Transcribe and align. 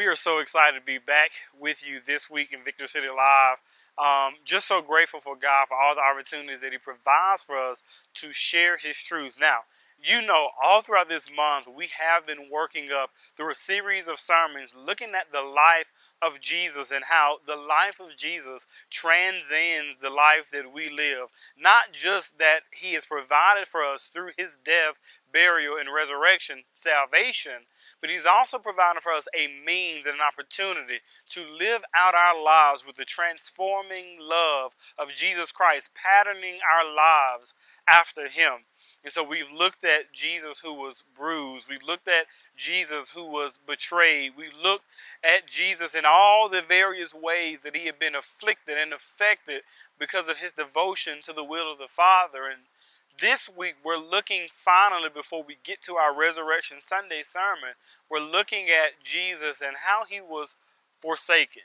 we 0.00 0.06
are 0.06 0.16
so 0.16 0.38
excited 0.38 0.78
to 0.80 0.82
be 0.82 0.96
back 0.96 1.30
with 1.60 1.86
you 1.86 2.00
this 2.00 2.30
week 2.30 2.54
in 2.54 2.64
Victory 2.64 2.88
City 2.88 3.08
Live. 3.08 3.58
Um, 3.98 4.36
just 4.46 4.66
so 4.66 4.80
grateful 4.80 5.20
for 5.20 5.36
God 5.36 5.66
for 5.68 5.76
all 5.76 5.94
the 5.94 6.00
opportunities 6.00 6.62
that 6.62 6.72
He 6.72 6.78
provides 6.78 7.42
for 7.42 7.54
us 7.54 7.82
to 8.14 8.32
share 8.32 8.78
His 8.78 8.96
truth. 8.96 9.36
Now, 9.38 9.58
you 10.02 10.26
know, 10.26 10.48
all 10.64 10.80
throughout 10.80 11.10
this 11.10 11.28
month, 11.30 11.68
we 11.68 11.90
have 11.98 12.26
been 12.26 12.48
working 12.50 12.88
up 12.90 13.10
through 13.36 13.52
a 13.52 13.54
series 13.54 14.08
of 14.08 14.18
sermons 14.18 14.74
looking 14.74 15.10
at 15.10 15.32
the 15.32 15.42
life 15.42 15.92
of 16.22 16.40
Jesus 16.40 16.90
and 16.90 17.04
how 17.04 17.36
the 17.46 17.56
life 17.56 18.00
of 18.00 18.16
Jesus 18.16 18.66
transcends 18.88 19.98
the 19.98 20.08
life 20.08 20.48
that 20.50 20.72
we 20.72 20.88
live. 20.88 21.28
Not 21.58 21.92
just 21.92 22.38
that 22.38 22.60
He 22.72 22.94
has 22.94 23.04
provided 23.04 23.68
for 23.68 23.82
us 23.82 24.04
through 24.04 24.30
His 24.38 24.56
death, 24.56 24.94
burial, 25.30 25.76
and 25.76 25.92
resurrection 25.92 26.62
salvation, 26.72 27.66
but 28.00 28.10
He's 28.10 28.26
also 28.26 28.58
providing 28.58 29.00
for 29.00 29.12
us 29.12 29.28
a 29.36 29.48
means 29.64 30.06
and 30.06 30.16
an 30.16 30.20
opportunity 30.20 31.00
to 31.30 31.40
live 31.46 31.82
out 31.94 32.14
our 32.14 32.42
lives 32.42 32.86
with 32.86 32.96
the 32.96 33.04
transforming 33.04 34.18
love 34.20 34.74
of 34.98 35.14
Jesus 35.14 35.52
Christ, 35.52 35.90
patterning 35.94 36.58
our 36.64 36.84
lives 36.84 37.54
after 37.88 38.28
Him. 38.28 38.64
And 39.02 39.12
so 39.12 39.22
we've 39.22 39.50
looked 39.50 39.84
at 39.84 40.12
Jesus 40.12 40.60
who 40.60 40.74
was 40.74 41.04
bruised. 41.16 41.68
We've 41.70 41.82
looked 41.82 42.08
at 42.08 42.26
Jesus 42.54 43.10
who 43.10 43.24
was 43.24 43.58
betrayed. 43.66 44.32
We 44.36 44.48
looked 44.62 44.84
at 45.24 45.46
Jesus 45.46 45.94
in 45.94 46.04
all 46.04 46.50
the 46.50 46.60
various 46.60 47.14
ways 47.14 47.62
that 47.62 47.74
he 47.74 47.86
had 47.86 47.98
been 47.98 48.14
afflicted 48.14 48.76
and 48.76 48.92
affected 48.92 49.62
because 49.98 50.28
of 50.28 50.38
his 50.38 50.52
devotion 50.52 51.22
to 51.22 51.32
the 51.32 51.44
will 51.44 51.72
of 51.72 51.78
the 51.78 51.88
Father. 51.88 52.44
And 52.44 52.62
this 53.18 53.50
week 53.54 53.76
we're 53.84 53.96
looking 53.96 54.46
finally, 54.52 55.08
before 55.12 55.42
we 55.42 55.58
get 55.62 55.80
to 55.82 55.96
our 55.96 56.16
Resurrection 56.16 56.80
Sunday 56.80 57.22
sermon, 57.22 57.74
we're 58.10 58.20
looking 58.20 58.68
at 58.68 59.02
Jesus 59.02 59.60
and 59.60 59.76
how 59.84 60.04
he 60.08 60.20
was 60.20 60.56
forsaken. 60.98 61.62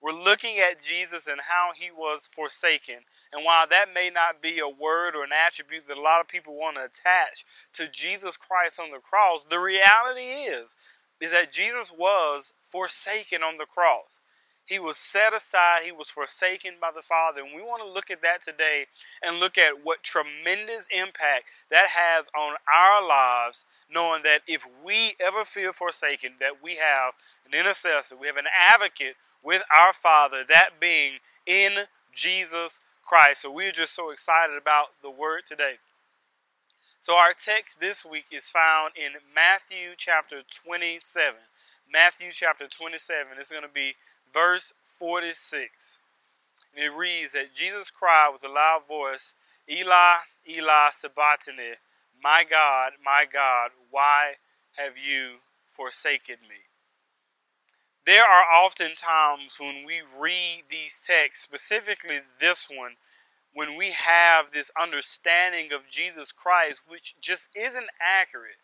We're 0.00 0.12
looking 0.12 0.58
at 0.58 0.80
Jesus 0.80 1.26
and 1.26 1.40
how 1.48 1.72
he 1.76 1.90
was 1.90 2.28
forsaken. 2.32 2.98
And 3.32 3.44
while 3.44 3.66
that 3.68 3.86
may 3.92 4.10
not 4.10 4.40
be 4.40 4.60
a 4.60 4.68
word 4.68 5.16
or 5.16 5.24
an 5.24 5.30
attribute 5.32 5.88
that 5.88 5.98
a 5.98 6.00
lot 6.00 6.20
of 6.20 6.28
people 6.28 6.54
want 6.54 6.76
to 6.76 6.84
attach 6.84 7.44
to 7.72 7.88
Jesus 7.88 8.36
Christ 8.36 8.78
on 8.78 8.92
the 8.92 9.00
cross, 9.00 9.44
the 9.44 9.58
reality 9.58 10.22
is 10.22 10.76
is 11.20 11.32
that 11.32 11.50
Jesus 11.50 11.92
was 11.92 12.54
forsaken 12.62 13.42
on 13.42 13.56
the 13.56 13.66
cross. 13.66 14.20
He 14.68 14.78
was 14.78 14.98
set 14.98 15.32
aside, 15.32 15.80
he 15.84 15.92
was 15.92 16.10
forsaken 16.10 16.74
by 16.78 16.90
the 16.94 17.00
Father. 17.00 17.40
And 17.40 17.54
we 17.54 17.62
want 17.62 17.82
to 17.82 17.90
look 17.90 18.10
at 18.10 18.20
that 18.20 18.42
today 18.42 18.84
and 19.22 19.40
look 19.40 19.56
at 19.56 19.82
what 19.82 20.02
tremendous 20.02 20.86
impact 20.94 21.44
that 21.70 21.88
has 21.88 22.28
on 22.36 22.56
our 22.70 23.06
lives, 23.06 23.64
knowing 23.90 24.22
that 24.24 24.42
if 24.46 24.68
we 24.84 25.14
ever 25.18 25.42
feel 25.42 25.72
forsaken, 25.72 26.32
that 26.40 26.62
we 26.62 26.76
have 26.76 27.14
an 27.46 27.58
intercessor, 27.58 28.14
we 28.14 28.26
have 28.26 28.36
an 28.36 28.44
advocate 28.70 29.16
with 29.42 29.62
our 29.74 29.94
Father, 29.94 30.44
that 30.46 30.72
being 30.78 31.14
in 31.46 31.86
Jesus 32.12 32.80
Christ. 33.02 33.40
So 33.40 33.50
we're 33.50 33.72
just 33.72 33.94
so 33.94 34.10
excited 34.10 34.58
about 34.60 34.88
the 35.00 35.10
word 35.10 35.46
today. 35.46 35.76
So 37.00 37.14
our 37.14 37.32
text 37.32 37.80
this 37.80 38.04
week 38.04 38.26
is 38.30 38.50
found 38.50 38.92
in 38.96 39.12
Matthew 39.34 39.94
chapter 39.96 40.42
27. 40.42 41.36
Matthew 41.90 42.32
chapter 42.32 42.68
27 42.68 43.38
is 43.40 43.50
going 43.50 43.62
to 43.62 43.68
be 43.72 43.94
verse 44.32 44.72
46. 44.98 45.98
And 46.74 46.84
it 46.84 46.96
reads 46.96 47.32
that 47.32 47.54
Jesus 47.54 47.90
cried 47.90 48.30
with 48.32 48.44
a 48.44 48.52
loud 48.52 48.82
voice, 48.88 49.34
Eli, 49.70 50.16
Eli, 50.48 50.90
sabachthani, 50.92 51.74
my 52.22 52.44
God, 52.48 52.92
my 53.04 53.24
God, 53.30 53.70
why 53.90 54.34
have 54.76 54.94
you 54.96 55.36
forsaken 55.70 56.36
me? 56.48 56.66
There 58.06 58.24
are 58.24 58.44
often 58.64 58.94
times 58.94 59.58
when 59.60 59.84
we 59.86 60.00
read 60.18 60.64
these 60.70 61.04
texts, 61.06 61.44
specifically 61.44 62.20
this 62.40 62.68
one, 62.74 62.92
when 63.52 63.76
we 63.76 63.90
have 63.90 64.50
this 64.50 64.70
understanding 64.80 65.72
of 65.72 65.88
Jesus 65.88 66.32
Christ, 66.32 66.82
which 66.88 67.16
just 67.20 67.50
isn't 67.54 67.88
accurate. 68.00 68.56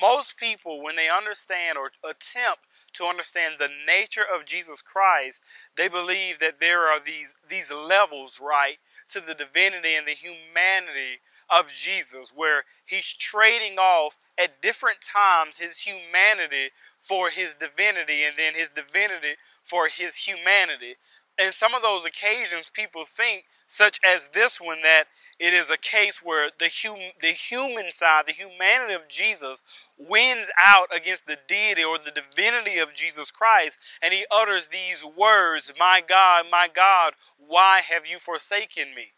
Most 0.00 0.38
people, 0.38 0.82
when 0.82 0.96
they 0.96 1.08
understand 1.08 1.78
or 1.78 1.90
attempt 2.02 2.60
to 2.96 3.04
understand 3.04 3.54
the 3.58 3.70
nature 3.86 4.24
of 4.24 4.44
Jesus 4.44 4.82
Christ, 4.82 5.42
they 5.76 5.88
believe 5.88 6.38
that 6.38 6.60
there 6.60 6.86
are 6.86 7.00
these, 7.00 7.36
these 7.48 7.70
levels, 7.70 8.40
right, 8.40 8.78
to 9.10 9.20
the 9.20 9.34
divinity 9.34 9.94
and 9.94 10.06
the 10.06 10.12
humanity 10.12 11.20
of 11.48 11.70
Jesus, 11.70 12.32
where 12.34 12.64
he's 12.84 13.12
trading 13.12 13.78
off 13.78 14.18
at 14.38 14.60
different 14.60 14.98
times 15.00 15.58
his 15.58 15.78
humanity 15.78 16.70
for 17.00 17.30
his 17.30 17.54
divinity 17.54 18.24
and 18.24 18.36
then 18.36 18.54
his 18.54 18.68
divinity 18.68 19.36
for 19.62 19.88
his 19.88 20.16
humanity. 20.16 20.96
And 21.38 21.54
some 21.54 21.74
of 21.74 21.82
those 21.82 22.04
occasions 22.04 22.70
people 22.70 23.04
think, 23.04 23.44
such 23.66 24.00
as 24.04 24.28
this 24.28 24.60
one, 24.60 24.82
that 24.82 25.04
it 25.38 25.52
is 25.52 25.70
a 25.70 25.76
case 25.76 26.22
where 26.22 26.50
the 26.58 26.70
hum- 26.82 27.12
the 27.20 27.32
human 27.32 27.90
side, 27.90 28.26
the 28.26 28.32
humanity 28.32 28.94
of 28.94 29.08
Jesus, 29.08 29.62
wins 29.98 30.50
out 30.58 30.88
against 30.94 31.26
the 31.26 31.38
deity 31.46 31.84
or 31.84 31.98
the 31.98 32.10
divinity 32.10 32.78
of 32.78 32.94
Jesus 32.94 33.30
Christ, 33.30 33.78
and 34.00 34.14
he 34.14 34.26
utters 34.30 34.68
these 34.68 35.04
words, 35.04 35.72
"My 35.76 36.00
God, 36.00 36.46
my 36.50 36.68
God, 36.68 37.14
why 37.36 37.82
have 37.82 38.06
you 38.06 38.18
forsaken 38.18 38.94
me?" 38.94 39.12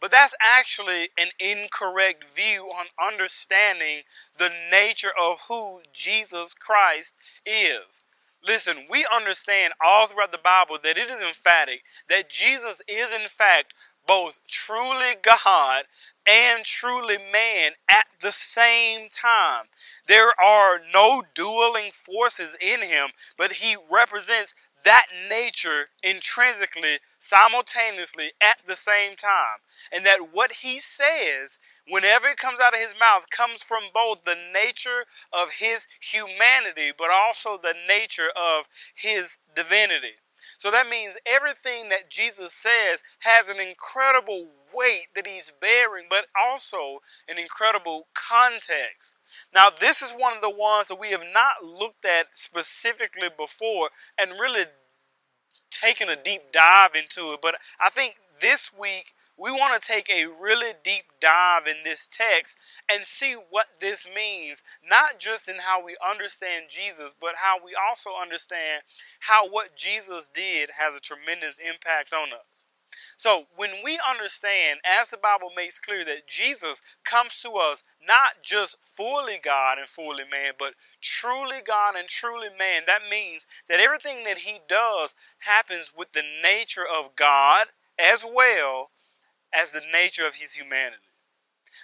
But 0.00 0.10
that's 0.10 0.34
actually 0.40 1.10
an 1.16 1.30
incorrect 1.38 2.24
view 2.24 2.66
on 2.72 2.88
understanding 2.98 4.02
the 4.36 4.48
nature 4.48 5.12
of 5.16 5.42
who 5.42 5.82
Jesus 5.92 6.54
Christ 6.54 7.14
is. 7.46 8.04
Listen, 8.44 8.88
we 8.90 9.06
understand 9.06 9.72
all 9.80 10.08
throughout 10.08 10.32
the 10.32 10.38
Bible 10.38 10.76
that 10.82 10.98
it 10.98 11.08
is 11.08 11.20
emphatic 11.20 11.84
that 12.08 12.28
Jesus 12.28 12.82
is, 12.88 13.12
in 13.12 13.28
fact, 13.28 13.72
both 14.12 14.40
truly 14.46 15.14
God 15.22 15.84
and 16.26 16.66
truly 16.66 17.16
man 17.16 17.72
at 17.88 18.04
the 18.20 18.30
same 18.30 19.08
time. 19.08 19.64
There 20.06 20.38
are 20.38 20.82
no 20.92 21.22
dueling 21.34 21.92
forces 21.92 22.54
in 22.60 22.82
him, 22.82 23.08
but 23.38 23.52
he 23.52 23.74
represents 23.90 24.54
that 24.84 25.06
nature 25.30 25.86
intrinsically, 26.02 26.98
simultaneously, 27.18 28.32
at 28.38 28.58
the 28.66 28.76
same 28.76 29.16
time. 29.16 29.64
And 29.90 30.04
that 30.04 30.34
what 30.34 30.52
he 30.60 30.78
says, 30.78 31.58
whenever 31.88 32.26
it 32.26 32.36
comes 32.36 32.60
out 32.60 32.74
of 32.74 32.80
his 32.80 32.94
mouth, 33.00 33.30
comes 33.30 33.62
from 33.62 33.84
both 33.94 34.24
the 34.24 34.36
nature 34.36 35.06
of 35.32 35.52
his 35.58 35.88
humanity, 36.02 36.92
but 36.96 37.08
also 37.10 37.56
the 37.56 37.74
nature 37.88 38.28
of 38.36 38.66
his 38.94 39.38
divinity. 39.56 40.16
So 40.62 40.70
that 40.70 40.88
means 40.88 41.16
everything 41.26 41.88
that 41.88 42.08
Jesus 42.08 42.52
says 42.52 43.02
has 43.18 43.48
an 43.48 43.58
incredible 43.58 44.50
weight 44.72 45.08
that 45.16 45.26
he's 45.26 45.50
bearing, 45.60 46.04
but 46.08 46.26
also 46.40 47.00
an 47.26 47.36
incredible 47.36 48.06
context. 48.14 49.16
Now, 49.52 49.70
this 49.70 50.02
is 50.02 50.12
one 50.12 50.36
of 50.36 50.40
the 50.40 50.54
ones 50.56 50.86
that 50.86 51.00
we 51.00 51.10
have 51.10 51.24
not 51.34 51.64
looked 51.64 52.04
at 52.04 52.26
specifically 52.34 53.28
before 53.36 53.90
and 54.16 54.38
really 54.38 54.66
taken 55.72 56.08
a 56.08 56.14
deep 56.14 56.52
dive 56.52 56.94
into 56.94 57.32
it. 57.32 57.40
But 57.42 57.56
I 57.84 57.90
think 57.90 58.14
this 58.40 58.70
week 58.72 59.14
we 59.42 59.50
want 59.50 59.80
to 59.80 59.86
take 59.86 60.08
a 60.08 60.26
really 60.26 60.72
deep 60.84 61.06
dive 61.20 61.66
in 61.66 61.78
this 61.82 62.06
text 62.06 62.56
and 62.88 63.04
see 63.04 63.34
what 63.50 63.66
this 63.80 64.06
means, 64.06 64.62
not 64.88 65.18
just 65.18 65.48
in 65.48 65.56
how 65.56 65.84
we 65.84 65.96
understand 66.08 66.66
Jesus, 66.68 67.12
but 67.20 67.32
how 67.38 67.56
we 67.56 67.72
also 67.74 68.10
understand 68.20 68.82
how 69.18 69.48
what 69.48 69.74
Jesus 69.74 70.30
did 70.32 70.70
has 70.78 70.94
a 70.94 71.00
tremendous 71.00 71.58
impact 71.58 72.12
on 72.12 72.28
us. 72.32 72.66
So, 73.16 73.46
when 73.56 73.70
we 73.82 73.98
understand, 74.08 74.78
as 74.84 75.10
the 75.10 75.16
Bible 75.16 75.50
makes 75.56 75.80
clear, 75.80 76.04
that 76.04 76.28
Jesus 76.28 76.80
comes 77.04 77.40
to 77.40 77.50
us 77.54 77.82
not 78.06 78.42
just 78.44 78.76
fully 78.94 79.40
God 79.42 79.78
and 79.78 79.88
fully 79.88 80.24
man, 80.30 80.52
but 80.56 80.74
truly 81.00 81.58
God 81.66 81.94
and 81.96 82.06
truly 82.06 82.48
man, 82.56 82.82
that 82.86 83.10
means 83.10 83.48
that 83.68 83.80
everything 83.80 84.22
that 84.24 84.38
he 84.38 84.60
does 84.68 85.16
happens 85.38 85.92
with 85.96 86.12
the 86.12 86.22
nature 86.42 86.86
of 86.86 87.16
God 87.16 87.68
as 87.98 88.24
well 88.24 88.90
as 89.54 89.72
the 89.72 89.82
nature 89.92 90.26
of 90.26 90.36
his 90.36 90.54
humanity. 90.54 91.02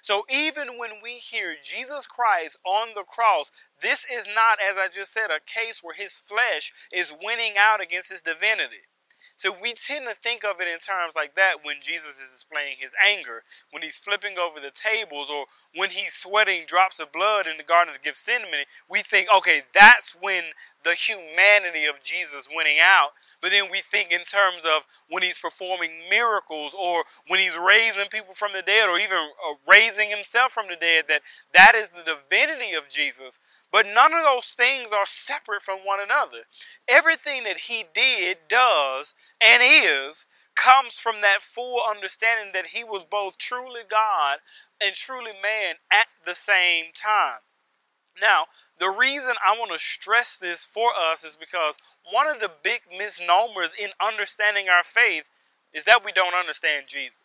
So 0.02 0.24
even 0.30 0.78
when 0.78 1.02
we 1.02 1.18
hear 1.18 1.56
Jesus 1.62 2.06
Christ 2.06 2.58
on 2.64 2.88
the 2.94 3.02
cross, 3.02 3.50
this 3.80 4.04
is 4.04 4.26
not, 4.26 4.58
as 4.60 4.76
I 4.76 4.88
just 4.94 5.12
said, 5.12 5.30
a 5.30 5.40
case 5.40 5.80
where 5.82 5.94
his 5.94 6.18
flesh 6.18 6.72
is 6.92 7.12
winning 7.12 7.54
out 7.58 7.80
against 7.80 8.10
his 8.10 8.22
divinity. 8.22 8.88
So 9.34 9.54
we 9.54 9.72
tend 9.72 10.06
to 10.08 10.16
think 10.16 10.42
of 10.42 10.60
it 10.60 10.66
in 10.66 10.80
terms 10.80 11.14
like 11.14 11.36
that 11.36 11.62
when 11.62 11.76
Jesus 11.80 12.18
is 12.18 12.32
displaying 12.32 12.76
his 12.80 12.92
anger, 12.98 13.44
when 13.70 13.84
he's 13.84 13.96
flipping 13.96 14.34
over 14.36 14.58
the 14.58 14.72
tables, 14.72 15.30
or 15.30 15.46
when 15.72 15.90
he's 15.90 16.12
sweating 16.12 16.64
drops 16.66 16.98
of 16.98 17.12
blood 17.12 17.46
in 17.46 17.56
the 17.56 17.62
Garden 17.62 17.94
of 17.94 18.02
Gethsemane. 18.02 18.66
We 18.90 19.00
think, 19.00 19.28
okay, 19.30 19.62
that's 19.72 20.16
when 20.20 20.58
the 20.82 20.94
humanity 20.94 21.86
of 21.86 22.02
Jesus 22.02 22.48
winning 22.52 22.78
out. 22.82 23.10
But 23.40 23.50
then 23.50 23.64
we 23.70 23.80
think 23.80 24.10
in 24.10 24.24
terms 24.24 24.64
of 24.64 24.82
when 25.08 25.22
he's 25.22 25.38
performing 25.38 26.08
miracles 26.10 26.74
or 26.78 27.04
when 27.28 27.40
he's 27.40 27.56
raising 27.56 28.08
people 28.08 28.34
from 28.34 28.52
the 28.54 28.62
dead 28.62 28.88
or 28.88 28.98
even 28.98 29.16
uh, 29.16 29.54
raising 29.70 30.10
himself 30.10 30.52
from 30.52 30.66
the 30.68 30.76
dead, 30.76 31.04
that 31.08 31.22
that 31.52 31.74
is 31.74 31.90
the 31.90 32.02
divinity 32.04 32.74
of 32.74 32.88
Jesus. 32.88 33.38
But 33.70 33.86
none 33.86 34.14
of 34.14 34.24
those 34.24 34.48
things 34.48 34.88
are 34.92 35.06
separate 35.06 35.62
from 35.62 35.80
one 35.84 36.00
another. 36.00 36.44
Everything 36.88 37.44
that 37.44 37.58
he 37.68 37.84
did, 37.92 38.38
does, 38.48 39.14
and 39.40 39.62
is 39.62 40.26
comes 40.54 40.98
from 40.98 41.20
that 41.20 41.42
full 41.42 41.80
understanding 41.88 42.52
that 42.52 42.68
he 42.68 42.82
was 42.82 43.06
both 43.08 43.38
truly 43.38 43.82
God 43.88 44.38
and 44.82 44.94
truly 44.94 45.32
man 45.40 45.76
at 45.92 46.06
the 46.24 46.34
same 46.34 46.86
time. 46.94 47.40
Now, 48.20 48.44
the 48.78 48.90
reason 48.90 49.34
I 49.44 49.58
want 49.58 49.72
to 49.72 49.78
stress 49.78 50.38
this 50.38 50.64
for 50.64 50.90
us 50.94 51.24
is 51.24 51.36
because 51.36 51.76
one 52.10 52.26
of 52.26 52.40
the 52.40 52.50
big 52.62 52.82
misnomers 52.96 53.74
in 53.78 53.90
understanding 54.00 54.66
our 54.68 54.84
faith 54.84 55.24
is 55.72 55.84
that 55.84 56.04
we 56.04 56.12
don't 56.12 56.34
understand 56.34 56.86
Jesus. 56.88 57.18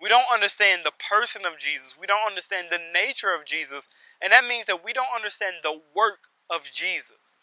We 0.00 0.08
don't 0.08 0.26
understand 0.32 0.82
the 0.84 0.92
person 0.92 1.42
of 1.46 1.58
Jesus. 1.58 1.96
We 1.98 2.06
don't 2.06 2.26
understand 2.26 2.68
the 2.70 2.80
nature 2.92 3.34
of 3.34 3.46
Jesus. 3.46 3.88
And 4.20 4.32
that 4.32 4.44
means 4.44 4.66
that 4.66 4.84
we 4.84 4.92
don't 4.92 5.14
understand 5.14 5.56
the 5.62 5.80
work 5.94 6.28
of 6.50 6.70
Jesus. 6.70 7.38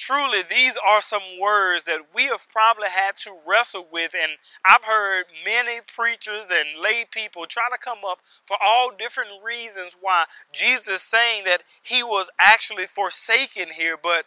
Truly, 0.00 0.40
these 0.40 0.78
are 0.78 1.02
some 1.02 1.38
words 1.38 1.84
that 1.84 2.06
we 2.14 2.24
have 2.28 2.48
probably 2.50 2.88
had 2.88 3.18
to 3.18 3.36
wrestle 3.46 3.86
with. 3.92 4.12
And 4.14 4.32
I've 4.64 4.84
heard 4.84 5.26
many 5.44 5.80
preachers 5.86 6.46
and 6.50 6.80
lay 6.82 7.04
people 7.04 7.44
try 7.44 7.64
to 7.70 7.76
come 7.76 7.98
up 8.10 8.20
for 8.46 8.56
all 8.64 8.92
different 8.98 9.28
reasons 9.44 9.92
why 10.00 10.24
Jesus 10.54 11.02
saying 11.02 11.44
that 11.44 11.64
he 11.82 12.02
was 12.02 12.30
actually 12.40 12.86
forsaken 12.86 13.72
here, 13.76 13.98
but 14.02 14.24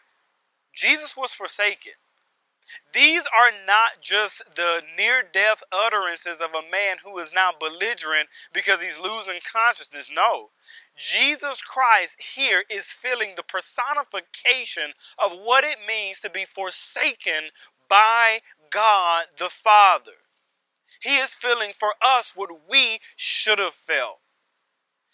Jesus 0.75 1.17
was 1.17 1.33
forsaken. 1.33 1.93
These 2.93 3.25
are 3.25 3.51
not 3.65 4.01
just 4.01 4.43
the 4.55 4.81
near 4.97 5.23
death 5.23 5.63
utterances 5.71 6.41
of 6.41 6.51
a 6.51 6.69
man 6.69 6.97
who 7.03 7.17
is 7.19 7.33
now 7.33 7.51
belligerent 7.57 8.29
because 8.53 8.81
he's 8.81 8.99
losing 8.99 9.39
consciousness. 9.43 10.09
No. 10.13 10.49
Jesus 10.95 11.61
Christ 11.61 12.17
here 12.35 12.63
is 12.69 12.91
feeling 12.91 13.33
the 13.35 13.43
personification 13.43 14.93
of 15.17 15.31
what 15.31 15.63
it 15.63 15.77
means 15.87 16.19
to 16.21 16.29
be 16.29 16.45
forsaken 16.45 17.49
by 17.89 18.39
God 18.69 19.25
the 19.37 19.49
Father. 19.49 20.23
He 21.01 21.17
is 21.17 21.33
feeling 21.33 21.73
for 21.77 21.93
us 22.01 22.33
what 22.35 22.49
we 22.69 22.99
should 23.15 23.59
have 23.59 23.75
felt. 23.75 24.19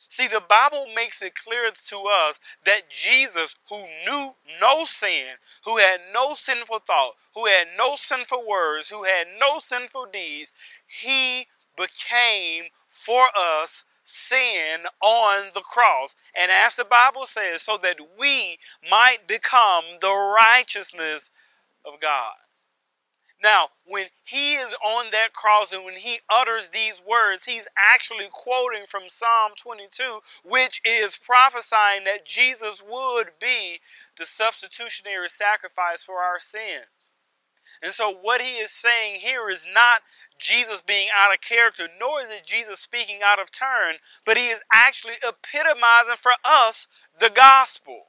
See, 0.09 0.27
the 0.27 0.41
Bible 0.41 0.87
makes 0.93 1.21
it 1.21 1.35
clear 1.35 1.69
to 1.69 2.03
us 2.27 2.39
that 2.65 2.89
Jesus, 2.89 3.55
who 3.69 3.83
knew 4.05 4.33
no 4.59 4.83
sin, 4.83 5.37
who 5.65 5.77
had 5.77 5.99
no 6.11 6.33
sinful 6.33 6.79
thought, 6.79 7.13
who 7.35 7.45
had 7.45 7.67
no 7.77 7.95
sinful 7.95 8.43
words, 8.45 8.89
who 8.89 9.03
had 9.03 9.27
no 9.39 9.59
sinful 9.59 10.07
deeds, 10.11 10.51
he 10.87 11.45
became 11.77 12.65
for 12.89 13.27
us 13.37 13.85
sin 14.03 14.87
on 14.99 15.51
the 15.53 15.61
cross. 15.61 16.15
And 16.35 16.51
as 16.51 16.75
the 16.75 16.85
Bible 16.85 17.27
says, 17.27 17.61
so 17.61 17.77
that 17.77 17.97
we 18.19 18.57
might 18.89 19.27
become 19.27 19.83
the 20.01 20.11
righteousness 20.11 21.29
of 21.85 22.01
God. 22.01 22.33
Now, 23.41 23.69
when 23.85 24.07
he 24.25 24.55
is 24.55 24.75
on 24.83 25.11
that 25.11 25.33
cross 25.33 25.71
and 25.71 25.85
when 25.85 25.95
he 25.95 26.19
utters 26.29 26.69
these 26.69 27.01
words, 27.05 27.45
he's 27.45 27.67
actually 27.77 28.27
quoting 28.31 28.85
from 28.85 29.03
Psalm 29.07 29.51
22, 29.57 30.19
which 30.43 30.81
is 30.83 31.17
prophesying 31.17 32.03
that 32.03 32.25
Jesus 32.25 32.83
would 32.87 33.31
be 33.39 33.79
the 34.17 34.25
substitutionary 34.25 35.29
sacrifice 35.29 36.03
for 36.03 36.19
our 36.19 36.39
sins. 36.39 37.13
And 37.81 37.93
so, 37.93 38.13
what 38.13 38.41
he 38.41 38.57
is 38.57 38.71
saying 38.71 39.21
here 39.21 39.49
is 39.49 39.65
not 39.73 40.01
Jesus 40.37 40.81
being 40.81 41.07
out 41.15 41.33
of 41.33 41.39
character, 41.39 41.87
nor 41.99 42.21
is 42.21 42.29
it 42.29 42.45
Jesus 42.45 42.81
speaking 42.81 43.19
out 43.23 43.39
of 43.39 43.51
turn, 43.51 43.95
but 44.25 44.35
he 44.35 44.49
is 44.49 44.59
actually 44.73 45.15
epitomizing 45.25 46.17
for 46.17 46.33
us 46.43 46.87
the 47.17 47.29
gospel. 47.29 48.07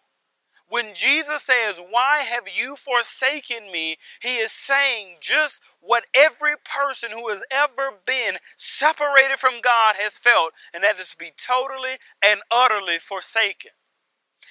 When 0.71 0.95
Jesus 0.95 1.43
says, 1.43 1.81
Why 1.91 2.19
have 2.19 2.45
you 2.47 2.77
forsaken 2.77 3.73
me? 3.73 3.99
He 4.23 4.37
is 4.37 4.53
saying 4.53 5.17
just 5.21 5.61
what 5.81 6.05
every 6.15 6.55
person 6.65 7.11
who 7.11 7.29
has 7.29 7.43
ever 7.51 7.91
been 8.07 8.37
separated 8.57 9.41
from 9.41 9.61
God 9.61 9.97
has 9.99 10.17
felt, 10.17 10.53
and 10.73 10.85
that 10.85 11.01
is 11.01 11.11
to 11.11 11.19
be 11.19 11.33
totally 11.37 11.99
and 12.25 12.41
utterly 12.53 12.99
forsaken. 12.99 13.73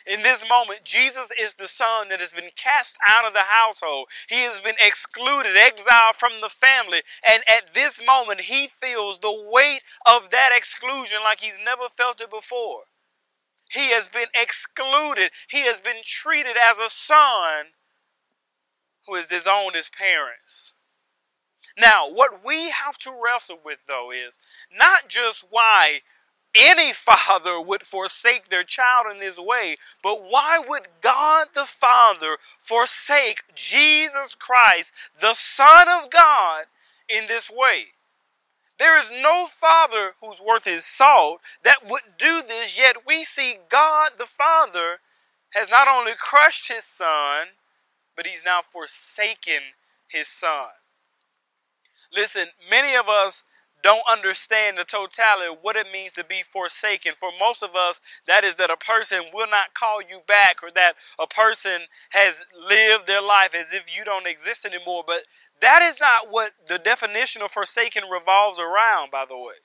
In 0.05 0.21
this 0.21 0.47
moment, 0.47 0.83
Jesus 0.83 1.29
is 1.39 1.53
the 1.53 1.69
son 1.69 2.09
that 2.09 2.19
has 2.19 2.33
been 2.33 2.49
cast 2.57 2.97
out 3.07 3.25
of 3.25 3.33
the 3.33 3.47
household. 3.47 4.09
He 4.27 4.41
has 4.41 4.59
been 4.59 4.75
excluded, 4.81 5.55
exiled 5.55 6.15
from 6.17 6.41
the 6.41 6.49
family. 6.49 7.01
And 7.27 7.43
at 7.47 7.73
this 7.73 8.01
moment, 8.05 8.41
he 8.41 8.67
feels 8.67 9.19
the 9.19 9.49
weight 9.51 9.83
of 10.05 10.31
that 10.31 10.49
exclusion 10.53 11.19
like 11.23 11.39
he's 11.39 11.59
never 11.63 11.87
felt 11.95 12.19
it 12.19 12.29
before. 12.29 12.83
He 13.69 13.91
has 13.91 14.07
been 14.07 14.27
excluded. 14.35 15.31
He 15.49 15.61
has 15.61 15.79
been 15.79 16.01
treated 16.03 16.55
as 16.57 16.79
a 16.79 16.89
son 16.89 17.67
who 19.07 19.15
has 19.15 19.27
disowned 19.27 19.75
his 19.75 19.89
parents. 19.89 20.73
Now, 21.77 22.09
what 22.09 22.43
we 22.45 22.69
have 22.69 22.97
to 22.99 23.11
wrestle 23.11 23.59
with, 23.63 23.79
though, 23.87 24.11
is 24.11 24.39
not 24.75 25.07
just 25.07 25.45
why 25.49 26.01
any 26.55 26.93
father 26.93 27.61
would 27.61 27.83
forsake 27.83 28.49
their 28.49 28.63
child 28.63 29.05
in 29.11 29.19
this 29.19 29.39
way, 29.39 29.77
but 30.03 30.23
why 30.29 30.59
would 30.67 30.87
God 31.01 31.49
the 31.53 31.65
Father 31.65 32.37
forsake 32.59 33.43
Jesus 33.55 34.35
Christ, 34.35 34.93
the 35.19 35.33
Son 35.33 35.87
of 35.87 36.09
God, 36.09 36.65
in 37.07 37.27
this 37.27 37.49
way? 37.49 37.93
There 38.79 38.97
is 38.97 39.11
no 39.11 39.45
father 39.45 40.13
who's 40.21 40.39
worth 40.39 40.63
his 40.63 40.85
salt 40.85 41.41
that 41.63 41.87
would 41.87 42.17
do 42.17 42.41
this, 42.41 42.77
yet 42.77 43.05
we 43.05 43.25
see 43.25 43.57
God 43.69 44.11
the 44.17 44.25
Father 44.25 44.99
has 45.53 45.69
not 45.69 45.87
only 45.87 46.13
crushed 46.17 46.71
his 46.71 46.85
son, 46.85 47.47
but 48.15 48.25
he's 48.25 48.43
now 48.45 48.61
forsaken 48.67 49.61
his 50.07 50.29
son. 50.29 50.69
Listen, 52.13 52.47
many 52.69 52.95
of 52.95 53.09
us 53.09 53.43
don't 53.81 54.03
understand 54.11 54.77
the 54.77 54.83
totality 54.83 55.51
of 55.51 55.59
what 55.61 55.75
it 55.75 55.87
means 55.91 56.11
to 56.13 56.23
be 56.23 56.43
forsaken. 56.43 57.13
For 57.17 57.29
most 57.37 57.63
of 57.63 57.75
us, 57.75 58.01
that 58.27 58.43
is 58.43 58.55
that 58.55 58.69
a 58.69 58.77
person 58.77 59.25
will 59.33 59.47
not 59.49 59.73
call 59.73 60.01
you 60.01 60.21
back 60.27 60.57
or 60.63 60.69
that 60.71 60.95
a 61.19 61.27
person 61.27 61.83
has 62.11 62.45
lived 62.57 63.07
their 63.07 63.21
life 63.21 63.55
as 63.55 63.73
if 63.73 63.83
you 63.95 64.03
don't 64.03 64.27
exist 64.27 64.65
anymore. 64.65 65.03
But 65.05 65.23
that 65.61 65.81
is 65.81 65.99
not 65.99 66.29
what 66.29 66.51
the 66.67 66.79
definition 66.79 67.41
of 67.41 67.51
forsaken 67.51 68.03
revolves 68.09 68.59
around, 68.59 69.11
by 69.11 69.25
the 69.27 69.37
way. 69.37 69.55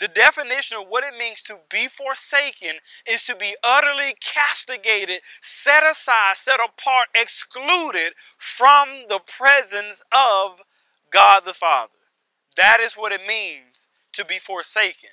The 0.00 0.08
definition 0.08 0.78
of 0.78 0.88
what 0.88 1.04
it 1.04 1.16
means 1.16 1.40
to 1.42 1.58
be 1.70 1.86
forsaken 1.86 2.76
is 3.06 3.22
to 3.24 3.36
be 3.36 3.56
utterly 3.62 4.16
castigated, 4.20 5.20
set 5.40 5.84
aside, 5.88 6.36
set 6.36 6.58
apart, 6.58 7.08
excluded 7.14 8.14
from 8.36 9.04
the 9.08 9.20
presence 9.20 10.02
of 10.12 10.62
God 11.10 11.44
the 11.44 11.54
Father. 11.54 11.92
That 12.56 12.80
is 12.80 12.94
what 12.94 13.12
it 13.12 13.24
means 13.26 13.88
to 14.14 14.24
be 14.24 14.38
forsaken. 14.38 15.10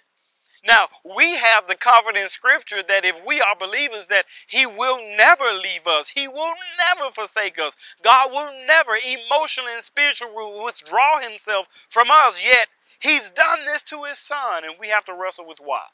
Now, 0.65 0.89
we 1.15 1.37
have 1.37 1.65
the 1.65 1.75
confidence 1.75 2.23
in 2.23 2.29
Scripture 2.29 2.83
that 2.87 3.03
if 3.03 3.19
we 3.25 3.41
are 3.41 3.55
believers, 3.55 4.07
that 4.07 4.25
He 4.47 4.65
will 4.65 4.99
never 5.17 5.45
leave 5.45 5.87
us. 5.87 6.09
He 6.09 6.27
will 6.27 6.53
never 6.77 7.11
forsake 7.11 7.59
us. 7.59 7.75
God 8.03 8.31
will 8.31 8.51
never 8.67 8.91
emotionally 8.95 9.73
and 9.73 9.81
spiritually 9.81 10.61
withdraw 10.63 11.19
Himself 11.19 11.67
from 11.89 12.09
us. 12.11 12.43
Yet, 12.45 12.67
He's 12.99 13.31
done 13.31 13.65
this 13.65 13.81
to 13.83 14.03
His 14.03 14.19
Son, 14.19 14.63
and 14.63 14.75
we 14.79 14.89
have 14.89 15.05
to 15.05 15.13
wrestle 15.13 15.47
with 15.47 15.59
why. 15.59 15.85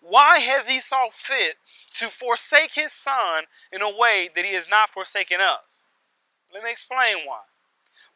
Why 0.00 0.40
has 0.40 0.66
He 0.66 0.80
saw 0.80 1.08
fit 1.12 1.56
to 1.94 2.08
forsake 2.08 2.74
His 2.74 2.92
Son 2.92 3.44
in 3.70 3.80
a 3.80 3.96
way 3.96 4.28
that 4.34 4.44
He 4.44 4.54
has 4.54 4.68
not 4.68 4.90
forsaken 4.90 5.40
us? 5.40 5.84
Let 6.52 6.64
me 6.64 6.70
explain 6.72 7.18
why. 7.24 7.42